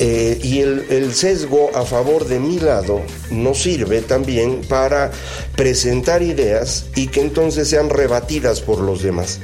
Eh, 0.00 0.38
y 0.42 0.60
el, 0.60 0.86
el, 0.90 1.14
sesgo 1.14 1.70
a 1.74 1.84
favor 1.84 2.26
de 2.26 2.38
mi 2.38 2.60
lado 2.60 3.00
nos 3.30 3.62
sirve 3.62 4.00
también 4.00 4.60
para 4.68 5.10
presentar 5.56 6.22
ideas 6.22 6.86
y 6.94 7.08
que 7.08 7.20
entonces 7.20 7.68
sean 7.68 7.90
rebatidas 7.90 8.60
por 8.60 8.78
los 8.78 9.02
demás. 9.02 9.40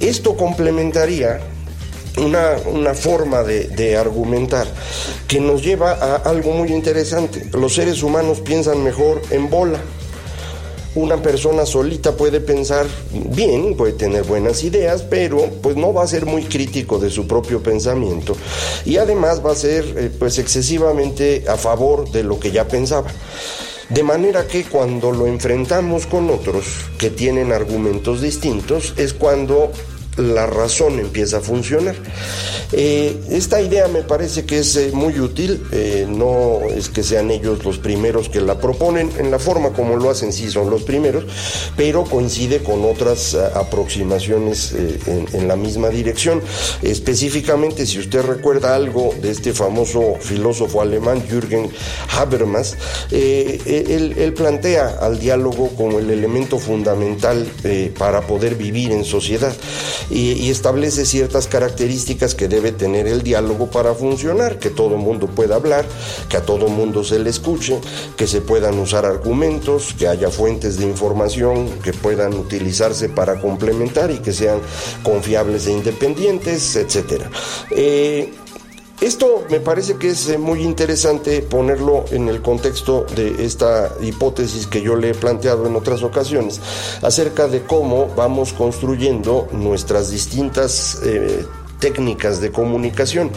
Esto 0.00 0.36
complementaría 0.36 1.40
una, 2.18 2.56
una, 2.66 2.92
forma 2.92 3.42
de, 3.42 3.68
de, 3.68 3.96
argumentar 3.96 4.66
que 5.26 5.40
nos 5.40 5.62
lleva 5.62 5.92
a 5.92 6.16
algo 6.16 6.52
muy 6.52 6.68
interesante. 6.70 7.46
Los 7.52 7.74
seres 7.74 8.02
humanos 8.02 8.40
piensan 8.40 8.84
mejor 8.84 9.22
en 9.30 9.48
bola 9.48 9.80
una 10.94 11.22
persona 11.22 11.64
solita 11.64 12.16
puede 12.16 12.40
pensar 12.40 12.86
bien, 13.12 13.76
puede 13.76 13.94
tener 13.94 14.24
buenas 14.24 14.62
ideas, 14.62 15.02
pero 15.02 15.48
pues 15.62 15.76
no 15.76 15.92
va 15.92 16.02
a 16.02 16.06
ser 16.06 16.26
muy 16.26 16.44
crítico 16.44 16.98
de 16.98 17.10
su 17.10 17.26
propio 17.26 17.62
pensamiento 17.62 18.36
y 18.84 18.98
además 18.98 19.44
va 19.44 19.52
a 19.52 19.56
ser 19.56 19.84
eh, 19.96 20.10
pues 20.18 20.38
excesivamente 20.38 21.44
a 21.48 21.56
favor 21.56 22.10
de 22.10 22.22
lo 22.22 22.38
que 22.38 22.50
ya 22.50 22.68
pensaba. 22.68 23.10
De 23.88 24.02
manera 24.02 24.46
que 24.46 24.64
cuando 24.64 25.12
lo 25.12 25.26
enfrentamos 25.26 26.06
con 26.06 26.30
otros 26.30 26.64
que 26.98 27.10
tienen 27.10 27.52
argumentos 27.52 28.22
distintos 28.22 28.94
es 28.96 29.12
cuando 29.12 29.70
la 30.16 30.46
razón 30.46 30.98
empieza 30.98 31.38
a 31.38 31.40
funcionar. 31.40 31.94
Eh, 32.72 33.20
esta 33.30 33.60
idea 33.60 33.88
me 33.88 34.02
parece 34.02 34.44
que 34.44 34.58
es 34.58 34.76
eh, 34.76 34.90
muy 34.92 35.18
útil, 35.20 35.62
eh, 35.72 36.06
no 36.08 36.60
es 36.74 36.88
que 36.88 37.02
sean 37.02 37.30
ellos 37.30 37.64
los 37.64 37.78
primeros 37.78 38.28
que 38.28 38.40
la 38.40 38.58
proponen, 38.58 39.10
en 39.18 39.30
la 39.30 39.38
forma 39.38 39.70
como 39.70 39.96
lo 39.96 40.10
hacen 40.10 40.32
sí 40.32 40.50
son 40.50 40.70
los 40.70 40.82
primeros, 40.82 41.24
pero 41.76 42.04
coincide 42.04 42.62
con 42.62 42.84
otras 42.84 43.34
aproximaciones 43.34 44.74
en, 45.06 45.48
la 45.48 45.56
misma 45.56 45.88
dirección. 45.88 46.40
Específicamente, 46.82 47.84
si 47.86 47.98
usted 47.98 48.22
recuerda 48.22 48.74
algo 48.74 49.14
de 49.20 49.30
este 49.30 49.52
famoso 49.52 50.16
filósofo 50.20 50.80
alemán 50.80 51.22
Jürgen 51.28 51.70
Habermas, 52.16 52.76
él, 53.10 54.14
él, 54.16 54.34
plantea 54.34 54.98
al 55.00 55.18
diálogo 55.18 55.70
como 55.76 55.98
el 55.98 56.10
elemento 56.10 56.58
fundamental 56.58 57.46
para 57.98 58.22
poder 58.22 58.54
vivir 58.54 58.92
en 58.92 59.04
sociedad 59.04 59.52
y, 60.10 60.32
y 60.32 60.50
establece 60.50 61.04
ciertas 61.04 61.46
características 61.46 62.34
que 62.34 62.48
debe 62.48 62.72
tener 62.72 63.06
el 63.06 63.22
diálogo 63.22 63.70
para 63.70 63.94
funcionar, 63.94 64.58
que 64.58 64.70
todo 64.70 64.96
mundo 64.96 65.26
pueda 65.26 65.56
hablar, 65.56 65.84
que 66.28 66.36
a 66.36 66.42
todo 66.42 66.68
mundo 66.68 67.04
se 67.04 67.18
le 67.18 67.30
escuche, 67.30 67.80
que 68.16 68.26
se 68.26 68.40
puedan 68.40 68.78
usar 68.78 69.04
argumentos, 69.04 69.94
que 69.98 70.08
haya 70.08 70.30
fuentes 70.30 70.78
de 70.78 70.84
información 70.84 71.68
que 71.82 71.92
puedan 71.92 72.34
utilizarse 72.34 73.08
para 73.08 73.40
complementar 73.40 74.10
y 74.10 74.18
que 74.18 74.32
sean 74.32 74.60
confiables 75.02 75.66
e 75.66 75.72
independientes, 75.72 76.76
etc. 76.76 77.22
Eh, 77.70 78.32
esto 79.02 79.44
me 79.50 79.58
parece 79.58 79.96
que 79.96 80.10
es 80.10 80.28
eh, 80.28 80.38
muy 80.38 80.62
interesante 80.62 81.42
ponerlo 81.42 82.04
en 82.10 82.28
el 82.28 82.40
contexto 82.40 83.04
de 83.16 83.44
esta 83.44 83.92
hipótesis 84.00 84.68
que 84.68 84.80
yo 84.80 84.94
le 84.94 85.10
he 85.10 85.14
planteado 85.14 85.66
en 85.66 85.74
otras 85.74 86.02
ocasiones 86.02 86.60
acerca 87.02 87.48
de 87.48 87.62
cómo 87.62 88.08
vamos 88.14 88.52
construyendo 88.52 89.48
nuestras 89.52 90.10
distintas 90.10 91.00
eh, 91.04 91.44
técnicas 91.82 92.40
de 92.40 92.52
comunicación. 92.52 93.30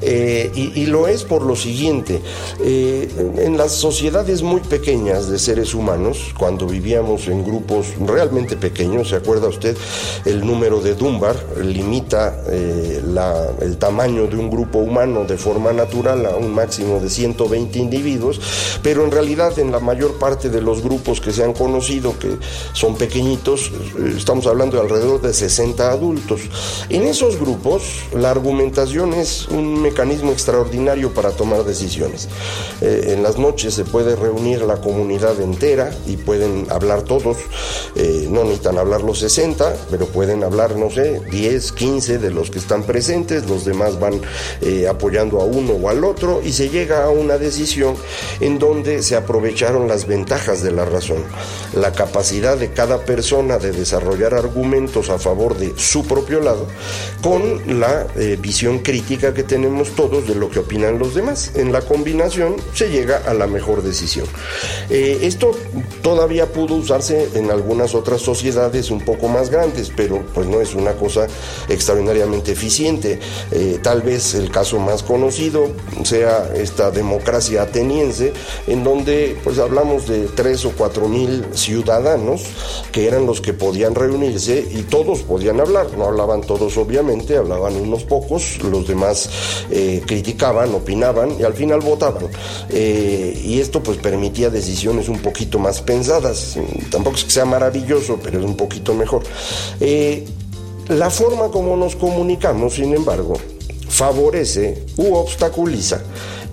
Eh, 0.00 0.52
y, 0.54 0.86
lo 0.86 1.08
es 1.08 1.24
por 1.24 1.42
lo 1.42 1.56
siguiente, 1.56 2.22
eh, 2.62 3.08
en 3.38 3.58
las 3.58 3.72
sociedades 3.72 4.42
muy 4.42 4.60
pequeñas 4.60 5.28
de 5.28 5.38
seres 5.38 5.74
humanos, 5.74 6.32
cuando 6.38 6.66
vivíamos 6.66 7.26
en 7.26 7.44
grupos 7.44 7.88
realmente 8.06 8.56
pequeños, 8.56 9.08
¿se 9.08 9.16
acuerda 9.16 9.48
usted? 9.48 9.76
El 10.24 10.46
número 10.46 10.80
de 10.80 10.94
Dunbar 10.94 11.36
limita 11.60 12.40
eh, 12.48 13.02
el 13.60 13.76
tamaño 13.78 14.28
de 14.28 14.36
un 14.36 14.48
grupo 14.48 14.78
humano 14.78 15.24
de 15.24 15.36
forma 15.36 15.72
natural 15.72 16.24
a 16.26 16.36
un 16.36 16.54
máximo 16.54 17.00
de 17.00 17.10
120 17.10 17.78
individuos, 17.80 18.40
pero 18.82 19.04
en 19.04 19.10
realidad 19.10 19.58
en 19.58 19.72
la 19.72 19.80
mayor 19.80 20.18
parte 20.18 20.50
de 20.50 20.62
los 20.62 20.82
grupos 20.82 21.20
que 21.20 21.32
se 21.32 21.42
han 21.42 21.52
conocido, 21.52 22.16
que 22.16 22.38
son 22.72 22.94
pequeñitos, 22.94 23.72
estamos 24.16 24.46
hablando 24.46 24.76
de 24.76 24.84
alrededor 24.84 25.20
de 25.20 25.34
60 25.34 25.90
adultos. 25.90 26.42
En 26.88 27.02
esos 27.02 27.40
grupos, 27.40 27.87
la 28.14 28.30
argumentación 28.30 29.14
es 29.14 29.48
un 29.48 29.80
mecanismo 29.82 30.32
extraordinario 30.32 31.12
para 31.12 31.30
tomar 31.30 31.64
decisiones. 31.64 32.28
Eh, 32.80 33.14
en 33.14 33.22
las 33.22 33.38
noches 33.38 33.74
se 33.74 33.84
puede 33.84 34.16
reunir 34.16 34.62
la 34.62 34.80
comunidad 34.80 35.40
entera 35.40 35.90
y 36.06 36.16
pueden 36.16 36.66
hablar 36.70 37.02
todos, 37.02 37.36
eh, 37.96 38.26
no 38.30 38.44
necesitan 38.44 38.78
hablar 38.78 39.02
los 39.02 39.18
60, 39.18 39.74
pero 39.90 40.06
pueden 40.06 40.44
hablar, 40.44 40.76
no 40.76 40.90
sé, 40.90 41.20
10, 41.30 41.72
15 41.72 42.18
de 42.18 42.30
los 42.30 42.50
que 42.50 42.58
están 42.58 42.82
presentes, 42.84 43.48
los 43.48 43.64
demás 43.64 44.00
van 44.00 44.20
eh, 44.60 44.88
apoyando 44.88 45.40
a 45.40 45.44
uno 45.44 45.74
o 45.74 45.88
al 45.88 46.04
otro 46.04 46.40
y 46.44 46.52
se 46.52 46.68
llega 46.70 47.04
a 47.04 47.10
una 47.10 47.38
decisión 47.38 47.94
en 48.40 48.58
donde 48.58 49.02
se 49.02 49.16
aprovecharon 49.16 49.88
las 49.88 50.06
ventajas 50.06 50.62
de 50.62 50.72
la 50.72 50.84
razón, 50.84 51.24
la 51.74 51.92
capacidad 51.92 52.56
de 52.56 52.72
cada 52.72 53.04
persona 53.04 53.58
de 53.58 53.72
desarrollar 53.72 54.34
argumentos 54.34 55.10
a 55.10 55.18
favor 55.18 55.56
de 55.56 55.72
su 55.76 56.06
propio 56.06 56.40
lado 56.40 56.66
con 57.22 57.77
la 57.78 58.06
eh, 58.16 58.36
visión 58.40 58.80
crítica 58.80 59.34
que 59.34 59.42
tenemos 59.42 59.90
todos 59.90 60.26
de 60.26 60.34
lo 60.34 60.50
que 60.50 60.60
opinan 60.60 60.98
los 60.98 61.14
demás. 61.14 61.52
En 61.54 61.72
la 61.72 61.82
combinación 61.82 62.56
se 62.74 62.90
llega 62.90 63.22
a 63.26 63.34
la 63.34 63.46
mejor 63.46 63.82
decisión. 63.82 64.26
Eh, 64.90 65.20
esto 65.22 65.52
todavía 66.02 66.46
pudo 66.46 66.74
usarse 66.74 67.28
en 67.34 67.50
algunas 67.50 67.94
otras 67.94 68.20
sociedades 68.20 68.90
un 68.90 69.00
poco 69.00 69.28
más 69.28 69.50
grandes, 69.50 69.92
pero 69.94 70.24
pues 70.34 70.46
no 70.46 70.60
es 70.60 70.74
una 70.74 70.92
cosa 70.92 71.26
extraordinariamente 71.68 72.52
eficiente. 72.52 73.18
Eh, 73.50 73.78
tal 73.82 74.02
vez 74.02 74.34
el 74.34 74.50
caso 74.50 74.78
más 74.78 75.02
conocido 75.02 75.70
sea 76.04 76.50
esta 76.54 76.90
democracia 76.90 77.62
ateniense, 77.62 78.32
en 78.66 78.84
donde 78.84 79.36
pues 79.44 79.58
hablamos 79.58 80.06
de 80.06 80.26
tres 80.28 80.64
o 80.64 80.72
cuatro 80.72 81.08
mil 81.08 81.44
ciudadanos 81.52 82.42
que 82.92 83.06
eran 83.06 83.26
los 83.26 83.40
que 83.40 83.52
podían 83.52 83.94
reunirse 83.94 84.66
y 84.70 84.82
todos 84.82 85.20
podían 85.20 85.60
hablar, 85.60 85.86
no 85.96 86.04
hablaban 86.04 86.40
todos 86.42 86.76
obviamente, 86.76 87.36
hablaban 87.36 87.67
unos 87.76 88.04
pocos, 88.04 88.62
los 88.62 88.86
demás 88.86 89.28
eh, 89.70 90.02
criticaban, 90.06 90.74
opinaban 90.74 91.38
y 91.38 91.42
al 91.42 91.54
final 91.54 91.80
votaban. 91.80 92.26
Eh, 92.70 93.40
y 93.44 93.60
esto 93.60 93.82
pues 93.82 93.98
permitía 93.98 94.50
decisiones 94.50 95.08
un 95.08 95.18
poquito 95.20 95.58
más 95.58 95.80
pensadas, 95.82 96.56
tampoco 96.90 97.16
es 97.16 97.24
que 97.24 97.30
sea 97.30 97.44
maravilloso, 97.44 98.18
pero 98.22 98.38
es 98.38 98.44
un 98.44 98.56
poquito 98.56 98.94
mejor. 98.94 99.22
Eh, 99.80 100.24
la 100.88 101.10
forma 101.10 101.50
como 101.50 101.76
nos 101.76 101.96
comunicamos, 101.96 102.74
sin 102.74 102.94
embargo, 102.94 103.34
favorece 103.88 104.86
u 104.96 105.14
obstaculiza 105.14 106.00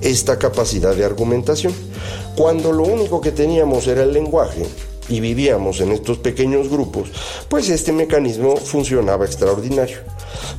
esta 0.02 0.38
capacidad 0.38 0.96
de 0.96 1.06
argumentación. 1.06 1.74
Cuando 2.36 2.72
lo 2.72 2.84
único 2.84 3.22
que 3.22 3.32
teníamos 3.32 3.88
era 3.88 4.04
el 4.04 4.14
lenguaje, 4.14 4.66
y 5.10 5.20
vivíamos 5.20 5.82
en 5.82 5.92
estos 5.92 6.18
pequeños 6.20 6.70
grupos, 6.70 7.10
pues 7.50 7.70
este 7.70 7.92
mecanismo 7.92 8.58
funcionaba 8.58 9.26
extraordinario. 9.26 10.00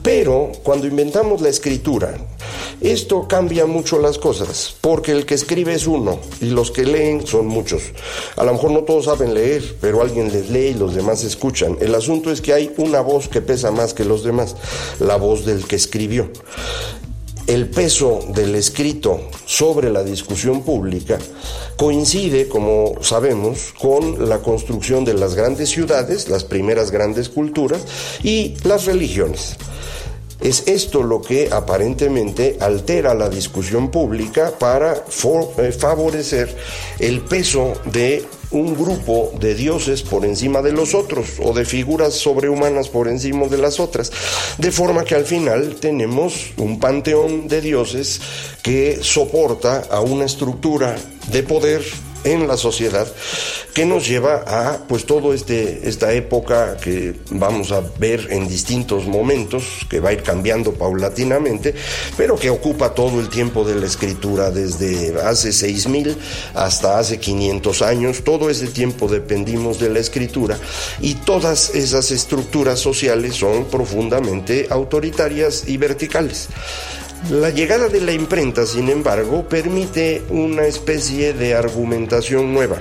Pero 0.02 0.52
cuando 0.62 0.86
inventamos 0.86 1.40
la 1.40 1.48
escritura, 1.48 2.16
esto 2.80 3.26
cambia 3.26 3.66
mucho 3.66 3.98
las 3.98 4.18
cosas, 4.18 4.74
porque 4.80 5.12
el 5.12 5.26
que 5.26 5.34
escribe 5.34 5.74
es 5.74 5.86
uno 5.86 6.18
y 6.40 6.46
los 6.46 6.70
que 6.70 6.84
leen 6.84 7.26
son 7.26 7.46
muchos. 7.46 7.82
A 8.36 8.44
lo 8.44 8.52
mejor 8.52 8.70
no 8.70 8.84
todos 8.84 9.06
saben 9.06 9.34
leer, 9.34 9.76
pero 9.80 10.02
alguien 10.02 10.32
les 10.32 10.50
lee 10.50 10.68
y 10.68 10.74
los 10.74 10.94
demás 10.94 11.24
escuchan. 11.24 11.78
El 11.80 11.94
asunto 11.94 12.30
es 12.30 12.40
que 12.40 12.52
hay 12.52 12.72
una 12.76 13.00
voz 13.00 13.28
que 13.28 13.40
pesa 13.40 13.70
más 13.70 13.94
que 13.94 14.04
los 14.04 14.24
demás, 14.24 14.56
la 15.00 15.16
voz 15.16 15.44
del 15.44 15.66
que 15.66 15.76
escribió 15.76 16.30
el 17.46 17.68
peso 17.68 18.20
del 18.28 18.54
escrito 18.54 19.20
sobre 19.44 19.90
la 19.90 20.02
discusión 20.02 20.62
pública 20.62 21.18
coincide, 21.76 22.48
como 22.48 22.94
sabemos, 23.02 23.72
con 23.78 24.28
la 24.28 24.38
construcción 24.38 25.04
de 25.04 25.14
las 25.14 25.34
grandes 25.34 25.70
ciudades, 25.70 26.28
las 26.28 26.44
primeras 26.44 26.90
grandes 26.90 27.28
culturas 27.28 27.84
y 28.22 28.54
las 28.64 28.86
religiones. 28.86 29.56
Es 30.40 30.64
esto 30.66 31.02
lo 31.02 31.22
que 31.22 31.48
aparentemente 31.50 32.58
altera 32.60 33.14
la 33.14 33.28
discusión 33.28 33.90
pública 33.90 34.52
para 34.58 34.92
eh, 34.94 35.72
favorecer 35.72 36.54
el 36.98 37.22
peso 37.22 37.72
de 37.86 38.24
un 38.50 38.74
grupo 38.74 39.32
de 39.40 39.54
dioses 39.54 40.02
por 40.02 40.24
encima 40.24 40.62
de 40.62 40.72
los 40.72 40.94
otros 40.94 41.34
o 41.42 41.52
de 41.52 41.64
figuras 41.64 42.14
sobrehumanas 42.14 42.88
por 42.88 43.08
encima 43.08 43.46
de 43.46 43.58
las 43.58 43.80
otras. 43.80 44.12
De 44.58 44.70
forma 44.70 45.04
que 45.04 45.14
al 45.14 45.24
final 45.24 45.76
tenemos 45.80 46.52
un 46.56 46.78
panteón 46.80 47.48
de 47.48 47.60
dioses 47.60 48.20
que 48.62 48.98
soporta 49.02 49.84
a 49.90 50.00
una 50.00 50.24
estructura 50.24 50.96
de 51.30 51.42
poder 51.42 51.82
en 52.24 52.48
la 52.48 52.56
sociedad 52.56 53.06
que 53.74 53.84
nos 53.84 54.06
lleva 54.06 54.44
a 54.46 54.78
pues 54.88 55.06
todo 55.06 55.34
este 55.34 55.88
esta 55.88 56.12
época 56.12 56.76
que 56.76 57.14
vamos 57.30 57.72
a 57.72 57.82
ver 57.98 58.28
en 58.30 58.48
distintos 58.48 59.06
momentos 59.06 59.64
que 59.88 60.00
va 60.00 60.10
a 60.10 60.12
ir 60.12 60.22
cambiando 60.22 60.72
paulatinamente 60.72 61.74
pero 62.16 62.36
que 62.36 62.50
ocupa 62.50 62.94
todo 62.94 63.20
el 63.20 63.28
tiempo 63.28 63.64
de 63.64 63.74
la 63.74 63.86
escritura 63.86 64.50
desde 64.50 65.20
hace 65.20 65.52
6000 65.52 66.16
hasta 66.54 66.98
hace 66.98 67.18
500 67.18 67.82
años. 67.82 68.24
Todo 68.24 68.50
ese 68.50 68.66
tiempo 68.68 69.08
dependimos 69.08 69.78
de 69.78 69.90
la 69.90 69.98
escritura 69.98 70.58
y 71.00 71.14
todas 71.14 71.74
esas 71.74 72.10
estructuras 72.10 72.78
sociales 72.78 73.34
son 73.34 73.66
profundamente 73.66 74.66
autoritarias 74.70 75.64
y 75.66 75.76
verticales 75.76 76.48
la 77.30 77.50
llegada 77.50 77.88
de 77.88 78.00
la 78.00 78.12
imprenta, 78.12 78.66
sin 78.66 78.88
embargo, 78.88 79.48
permite 79.48 80.22
una 80.30 80.66
especie 80.66 81.32
de 81.32 81.54
argumentación 81.54 82.52
nueva 82.52 82.76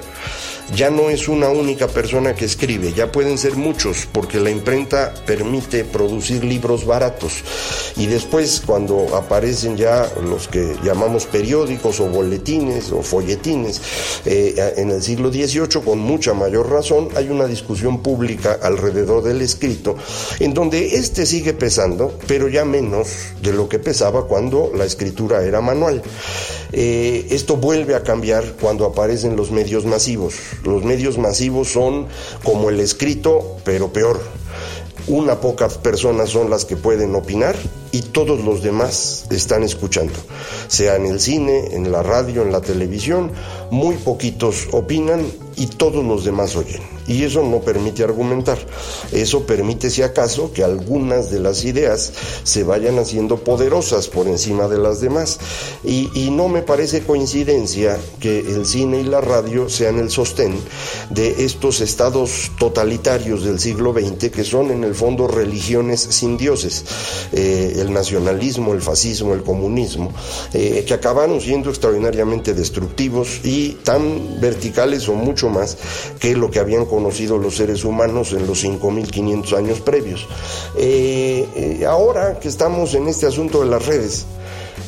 ya 0.73 0.89
no 0.89 1.09
es 1.09 1.27
una 1.27 1.49
única 1.49 1.87
persona 1.87 2.33
que 2.33 2.45
escribe, 2.45 2.93
ya 2.93 3.11
pueden 3.11 3.37
ser 3.37 3.55
muchos, 3.55 4.07
porque 4.11 4.39
la 4.39 4.49
imprenta 4.49 5.13
permite 5.25 5.85
producir 5.85 6.43
libros 6.43 6.85
baratos. 6.85 7.43
Y 7.97 8.07
después, 8.07 8.61
cuando 8.65 9.15
aparecen 9.15 9.77
ya 9.77 10.09
los 10.23 10.47
que 10.47 10.75
llamamos 10.83 11.25
periódicos 11.25 11.99
o 11.99 12.07
boletines 12.07 12.91
o 12.91 13.01
folletines, 13.01 13.81
eh, 14.25 14.73
en 14.77 14.91
el 14.91 15.01
siglo 15.01 15.31
XVIII, 15.31 15.83
con 15.83 15.99
mucha 15.99 16.33
mayor 16.33 16.69
razón, 16.69 17.09
hay 17.15 17.29
una 17.29 17.45
discusión 17.45 18.01
pública 18.01 18.59
alrededor 18.61 19.23
del 19.23 19.41
escrito, 19.41 19.95
en 20.39 20.53
donde 20.53 20.95
este 20.95 21.25
sigue 21.25 21.53
pesando, 21.53 22.17
pero 22.27 22.47
ya 22.47 22.65
menos 22.65 23.07
de 23.41 23.53
lo 23.53 23.69
que 23.69 23.79
pesaba 23.79 24.27
cuando 24.27 24.71
la 24.75 24.85
escritura 24.85 25.43
era 25.43 25.61
manual. 25.61 26.01
Eh, 26.77 27.27
esto 27.29 27.55
vuelve 27.55 27.95
a 27.95 28.03
cambiar 28.03 28.43
cuando 28.59 28.85
aparecen 28.85 29.37
los 29.37 29.49
medios 29.49 29.85
masivos. 29.85 30.35
Los 30.65 30.83
medios 30.83 31.17
masivos 31.17 31.69
son 31.69 32.07
como 32.43 32.69
el 32.69 32.81
escrito, 32.81 33.55
pero 33.63 33.93
peor. 33.93 34.21
Una 35.07 35.39
pocas 35.39 35.77
personas 35.77 36.31
son 36.31 36.49
las 36.49 36.65
que 36.65 36.75
pueden 36.75 37.15
opinar 37.15 37.55
y 37.93 38.01
todos 38.01 38.43
los 38.43 38.61
demás 38.61 39.25
están 39.29 39.63
escuchando, 39.63 40.15
sea 40.67 40.97
en 40.97 41.05
el 41.05 41.21
cine, 41.21 41.75
en 41.75 41.93
la 41.93 42.03
radio, 42.03 42.41
en 42.41 42.51
la 42.51 42.59
televisión, 42.59 43.31
muy 43.71 43.95
poquitos 43.95 44.67
opinan 44.73 45.25
y 45.55 45.67
todos 45.67 46.03
los 46.03 46.25
demás 46.25 46.57
oyen. 46.57 46.94
Y 47.07 47.23
eso 47.23 47.43
no 47.43 47.61
permite 47.61 48.03
argumentar. 48.03 48.57
Eso 49.11 49.45
permite, 49.45 49.89
si 49.89 50.01
acaso, 50.01 50.51
que 50.51 50.63
algunas 50.63 51.29
de 51.29 51.39
las 51.39 51.63
ideas 51.63 52.11
se 52.43 52.63
vayan 52.63 52.97
haciendo 52.99 53.37
poderosas 53.37 54.07
por 54.07 54.27
encima 54.27 54.67
de 54.67 54.77
las 54.77 55.01
demás. 55.01 55.39
Y, 55.83 56.05
no 56.35 56.49
me 56.49 56.63
parece 56.63 57.01
coincidencia 57.01 57.97
que 58.19 58.39
el 58.39 58.65
cine 58.65 58.99
y 58.99 59.03
la 59.03 59.21
radio 59.21 59.69
sean 59.69 59.99
el 59.99 60.09
sostén 60.09 60.57
de 61.11 61.45
estos 61.45 61.79
estados 61.79 62.51
totalitarios 62.59 63.45
del 63.45 63.59
siglo 63.59 63.93
XX, 63.93 64.31
que 64.31 64.43
son 64.43 64.71
en 64.71 64.83
el 64.83 64.95
fondo 64.95 65.27
religiones 65.27 66.01
sin 66.01 66.35
dioses. 66.37 66.83
Eh, 67.31 67.77
el 67.77 67.93
nacionalismo, 67.93 68.73
el 68.73 68.81
fascismo, 68.81 69.33
el 69.33 69.43
comunismo, 69.43 70.11
eh, 70.53 70.83
que 70.85 70.93
acabaron 70.93 71.39
siendo 71.39 71.69
extraordinariamente 71.69 72.53
destructivos 72.53 73.39
y 73.43 73.77
tan 73.83 74.41
verticales 74.41 75.07
o 75.07 75.13
mucho 75.13 75.49
más 75.49 75.77
que 76.19 76.35
lo 76.35 76.51
que 76.51 76.59
habían 76.59 76.85
conocido 76.95 77.37
los 77.37 77.57
seres 77.57 77.83
humanos 77.83 78.31
en 78.31 78.47
los 78.47 78.63
5.500 78.63 79.57
años 79.57 79.81
previos. 79.81 80.27
Eh, 80.77 81.83
ahora 81.87 82.39
que 82.39 82.47
estamos 82.47 82.93
en 82.93 83.09
este 83.09 83.25
asunto 83.25 83.59
de 83.61 83.69
las 83.69 83.85
redes, 83.85 84.25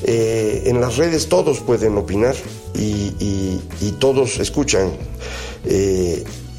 en 0.04 0.80
las 0.80 0.96
redes 0.96 1.28
todos 1.28 1.60
pueden 1.60 1.98
opinar 1.98 2.36
y, 2.76 3.92
todos 4.00 4.40
escuchan. 4.40 4.92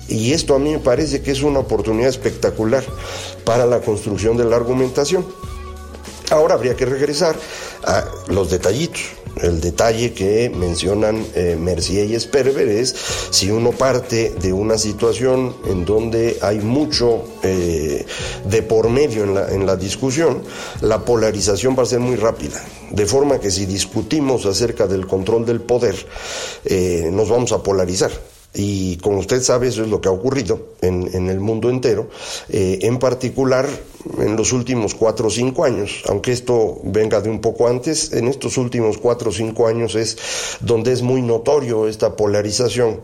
y 0.08 0.32
esto 0.32 0.54
a 0.54 0.58
mí 0.58 0.72
me 0.72 0.80
parece 0.80 1.22
que 1.22 1.30
es 1.30 1.42
una 1.42 1.60
oportunidad 1.60 2.10
espectacular 2.10 2.84
para 3.44 3.64
la 3.64 3.80
construcción 3.80 4.36
de 4.36 4.44
la 4.44 4.56
argumentación. 4.56 5.24
Ahora 6.30 6.54
habría 6.54 6.76
que 6.76 6.84
regresar 6.84 7.36
a 7.84 8.04
los 8.28 8.50
detallitos. 8.50 9.00
El 9.40 9.60
detalle 9.60 10.12
que 10.12 10.50
mencionan 10.50 11.24
eh, 11.34 11.56
Mercier 11.58 12.10
y 12.10 12.18
Sperber 12.18 12.68
es 12.68 12.94
si 13.30 13.50
uno 13.50 13.70
parte 13.70 14.34
de 14.40 14.52
una 14.52 14.76
situación 14.76 15.54
en 15.66 15.84
donde 15.84 16.38
hay 16.42 16.58
mucho 16.58 17.22
eh, 17.42 18.04
de 18.44 18.62
por 18.62 18.90
medio 18.90 19.24
en 19.24 19.34
la, 19.34 19.48
en 19.50 19.64
la 19.64 19.76
discusión, 19.76 20.42
la 20.80 21.04
polarización 21.04 21.76
va 21.78 21.84
a 21.84 21.86
ser 21.86 22.00
muy 22.00 22.16
rápida. 22.16 22.60
De 22.90 23.06
forma 23.06 23.38
que 23.38 23.50
si 23.50 23.66
discutimos 23.66 24.44
acerca 24.44 24.86
del 24.86 25.06
control 25.06 25.46
del 25.46 25.60
poder, 25.60 25.94
eh, 26.64 27.08
nos 27.12 27.28
vamos 27.28 27.52
a 27.52 27.62
polarizar. 27.62 28.10
Y 28.54 28.96
como 28.96 29.18
usted 29.18 29.42
sabe, 29.42 29.68
eso 29.68 29.82
es 29.82 29.88
lo 29.88 30.00
que 30.00 30.08
ha 30.08 30.12
ocurrido 30.12 30.68
en, 30.80 31.28
el 31.28 31.38
mundo 31.38 31.68
entero, 31.68 32.08
eh, 32.48 32.78
en 32.82 32.98
particular 32.98 33.68
en 34.20 34.36
los 34.36 34.52
últimos 34.52 34.94
cuatro 34.94 35.26
o 35.26 35.30
cinco 35.30 35.64
años, 35.64 36.02
aunque 36.08 36.32
esto 36.32 36.80
venga 36.82 37.20
de 37.20 37.28
un 37.28 37.40
poco 37.40 37.68
antes, 37.68 38.12
en 38.12 38.26
estos 38.26 38.56
últimos 38.56 38.96
cuatro 38.96 39.30
o 39.30 39.32
cinco 39.32 39.66
años 39.66 39.94
es 39.96 40.16
donde 40.60 40.92
es 40.92 41.02
muy 41.02 41.20
notorio 41.20 41.88
esta 41.88 42.16
polarización. 42.16 43.00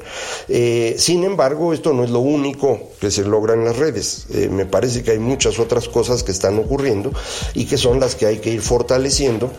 Eh, 0.49 0.95
sin 0.97 1.25
embargo, 1.25 1.75
esto 1.75 1.93
no 1.93 2.05
es 2.05 2.11
lo 2.11 2.21
único 2.21 2.81
que 2.99 3.11
se 3.11 3.25
logra 3.25 3.53
en 3.53 3.67
las 3.67 3.77
redes. 3.77 4.27
Eh, 4.33 4.49
me 4.51 4.65
parece 4.65 5.03
que 5.03 5.11
hay 5.11 5.19
muchas 5.19 5.59
otras 5.59 5.89
cosas 5.89 6.23
que 6.23 6.33
están 6.33 6.59
ocurriendo 6.59 7.13
y 7.53 7.67
que 7.67 7.77
son 7.77 8.01
las 8.01 8.15
que 8.15 8.27
hay 8.27 8.39
que 8.39 8.51
ir 8.51 8.63
fortaleciendo, 8.63 9.51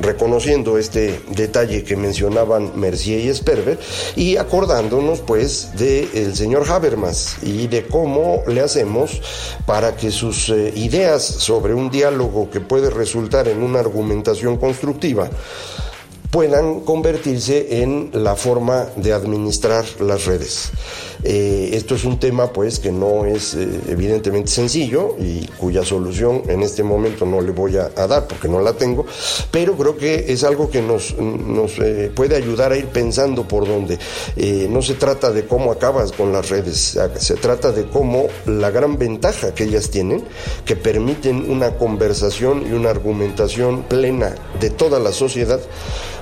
reconociendo 0.00 0.78
este 0.78 1.20
detalle 1.30 1.82
que 1.82 1.96
mencionaban 1.96 2.78
Mercier 2.78 3.20
y 3.20 3.34
Sperber 3.34 3.78
y 4.14 4.36
acordando 4.36 4.67
acordándonos 4.68 5.20
pues 5.20 5.70
del 5.78 6.10
el 6.12 6.36
señor 6.36 6.70
Habermas 6.70 7.38
y 7.42 7.68
de 7.68 7.86
cómo 7.86 8.42
le 8.46 8.60
hacemos 8.60 9.22
para 9.64 9.96
que 9.96 10.10
sus 10.10 10.50
eh, 10.50 10.74
ideas 10.76 11.24
sobre 11.24 11.72
un 11.72 11.90
diálogo 11.90 12.50
que 12.50 12.60
puede 12.60 12.90
resultar 12.90 13.48
en 13.48 13.62
una 13.62 13.80
argumentación 13.80 14.58
constructiva 14.58 15.30
puedan 16.30 16.80
convertirse 16.80 17.82
en 17.82 18.10
la 18.12 18.36
forma 18.36 18.86
de 18.96 19.12
administrar 19.12 19.84
las 20.00 20.26
redes. 20.26 20.70
Eh, 21.24 21.70
esto 21.72 21.96
es 21.96 22.04
un 22.04 22.20
tema 22.20 22.52
pues 22.52 22.78
que 22.78 22.92
no 22.92 23.24
es 23.24 23.54
eh, 23.54 23.68
evidentemente 23.88 24.50
sencillo 24.50 25.16
y 25.18 25.46
cuya 25.58 25.84
solución 25.84 26.42
en 26.46 26.62
este 26.62 26.84
momento 26.84 27.26
no 27.26 27.40
le 27.40 27.50
voy 27.50 27.76
a, 27.76 27.88
dar 27.88 28.28
porque 28.28 28.46
no 28.46 28.60
la 28.60 28.74
tengo, 28.74 29.04
pero 29.50 29.76
creo 29.76 29.96
que 29.96 30.32
es 30.32 30.44
algo 30.44 30.70
que 30.70 30.80
nos, 30.80 31.14
eh, 31.80 32.12
puede 32.14 32.36
ayudar 32.36 32.72
a 32.72 32.76
ir 32.76 32.86
pensando 32.86 33.48
por 33.48 33.66
dónde. 33.66 33.98
no 34.68 34.82
se 34.82 34.94
trata 34.94 35.32
de 35.32 35.46
cómo 35.46 35.72
acabas 35.72 36.12
con 36.12 36.32
las 36.32 36.48
redes, 36.50 36.98
se 37.18 37.34
trata 37.34 37.72
de 37.72 37.86
cómo 37.86 38.26
la 38.46 38.70
gran 38.70 38.96
ventaja 38.98 39.54
que 39.54 39.64
ellas 39.64 39.90
tienen, 39.90 40.22
que 40.64 40.76
permiten 40.76 41.50
una 41.50 41.76
conversación 41.76 42.64
y 42.68 42.72
una 42.72 42.90
argumentación 42.90 43.82
plena 43.82 44.34
de 44.60 44.70
toda 44.70 44.98
la 45.00 45.12
sociedad, 45.12 45.60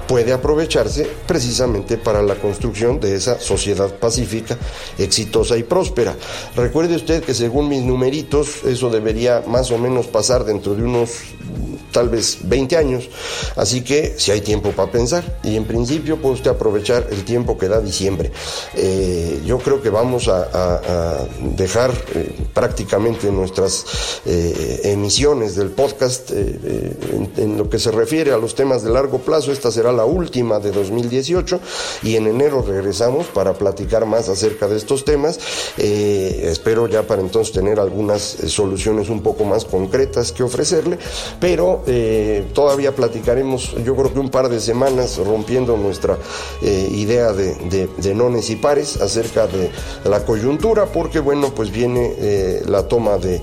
puede 0.06 0.32
aprovecharse 0.32 1.06
precisamente 1.26 1.96
para 1.98 2.22
la 2.22 2.36
construcción 2.36 3.00
de 3.00 3.14
esa 3.14 3.40
sociedad 3.40 3.94
pacífica, 3.94 4.56
exitosa 4.98 5.56
y 5.56 5.62
próspera. 5.62 6.14
Recuerde 6.54 6.96
usted 6.96 7.22
que 7.22 7.34
según 7.34 7.68
mis 7.68 7.82
numeritos, 7.82 8.64
eso 8.64 8.90
debería 8.90 9.42
más 9.46 9.70
o 9.70 9.78
menos 9.78 10.06
pasar 10.06 10.44
dentro 10.44 10.74
de 10.74 10.82
unos 10.82 11.10
tal 11.92 12.08
vez 12.10 12.40
20 12.42 12.76
años, 12.76 13.08
así 13.56 13.80
que 13.82 14.16
si 14.18 14.30
hay 14.30 14.42
tiempo 14.42 14.72
para 14.72 14.92
pensar 14.92 15.38
y 15.42 15.56
en 15.56 15.64
principio 15.64 16.20
puede 16.20 16.34
usted 16.34 16.50
aprovechar 16.50 17.06
el 17.10 17.24
tiempo 17.24 17.56
que 17.56 17.68
da 17.68 17.80
diciembre. 17.80 18.30
Eh, 18.74 19.40
yo 19.46 19.58
creo 19.58 19.80
que 19.80 19.88
vamos 19.88 20.28
a, 20.28 21.26
dejar 21.56 21.92
eh, 22.14 22.34
prácticamente 22.52 23.30
nuestras 23.30 23.84
eh, 24.26 24.80
emisiones 24.84 25.56
del 25.56 25.70
podcast 25.70 26.30
en, 26.32 27.30
en 27.36 27.56
lo 27.56 27.70
que 27.70 27.78
se 27.78 27.90
refiere 27.90 28.32
a 28.32 28.36
los 28.36 28.54
temas 28.54 28.82
de 28.82 28.90
largo 28.90 29.18
plazo, 29.18 29.50
esta 29.50 29.70
será 29.70 29.92
la 29.96 30.04
última 30.04 30.58
de 30.60 30.70
2018 30.70 31.60
y 32.02 32.16
en 32.16 32.26
enero 32.26 32.62
regresamos 32.62 33.26
para 33.26 33.54
platicar 33.54 34.06
más 34.06 34.28
acerca 34.28 34.68
de 34.68 34.76
estos 34.76 35.04
temas. 35.04 35.38
Eh, 35.78 36.48
espero 36.50 36.86
ya 36.86 37.02
para 37.02 37.22
entonces 37.22 37.52
tener 37.52 37.80
algunas 37.80 38.40
eh, 38.40 38.48
soluciones 38.48 39.08
un 39.08 39.22
poco 39.22 39.44
más 39.44 39.64
concretas 39.64 40.32
que 40.32 40.42
ofrecerle, 40.42 40.98
pero 41.40 41.82
eh, 41.86 42.44
todavía 42.52 42.94
platicaremos 42.94 43.74
yo 43.84 43.94
creo 43.96 44.12
que 44.12 44.18
un 44.18 44.30
par 44.30 44.48
de 44.48 44.60
semanas 44.60 45.18
rompiendo 45.18 45.76
nuestra 45.76 46.18
idea 46.62 47.32
de, 47.32 47.88
de, 47.98 48.14
nones 48.14 48.50
y 48.50 48.56
pares 48.56 49.00
acerca 49.00 49.46
de 49.46 49.70
la 50.04 50.24
coyuntura, 50.24 50.86
porque 50.86 51.20
bueno, 51.20 51.52
pues 51.54 51.70
viene 51.70 52.62
la 52.66 52.86
toma 52.88 53.18
de 53.18 53.40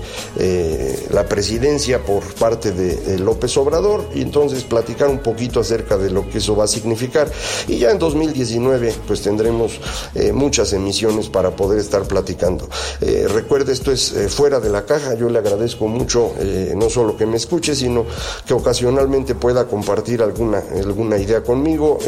la 1.10 1.26
presidencia 1.26 2.02
por 2.02 2.22
parte 2.34 2.72
de 2.72 3.18
López 3.18 3.56
Obrador 3.56 4.04
y 4.14 4.22
entonces 4.22 4.64
platicar 4.64 5.08
un 5.08 5.18
poquito 5.18 5.60
acerca 5.60 5.96
de 5.96 6.10
lo 6.10 6.28
que 6.28 6.40
eso 6.44 6.54
va 6.54 6.64
a 6.64 6.68
significar. 6.68 7.30
Y 7.66 7.78
ya 7.78 7.90
en 7.90 7.98
2019 7.98 8.94
pues 9.06 9.22
tendremos 9.22 9.80
eh, 10.14 10.32
muchas 10.32 10.74
emisiones 10.74 11.30
para 11.30 11.56
poder 11.56 11.80
estar 11.80 12.02
platicando. 12.02 12.68
Eh, 13.00 13.26
recuerde, 13.32 13.72
esto 13.72 13.90
es 13.90 14.12
eh, 14.12 14.28
fuera 14.28 14.60
de 14.60 14.68
la 14.68 14.84
caja, 14.84 15.14
yo 15.14 15.30
le 15.30 15.38
agradezco 15.38 15.88
mucho 15.88 16.32
no 16.76 16.90
solo 16.90 17.16
que 17.16 17.24
me 17.26 17.36
escuche, 17.36 17.74
sino 17.74 18.04
que 18.46 18.54
ocasionalmente 18.54 19.34
pueda 19.34 19.66
compartir 19.66 20.22
alguna, 20.22 20.62
alguna 20.76 21.16
idea 21.16 21.42
conmigo. 21.42 21.98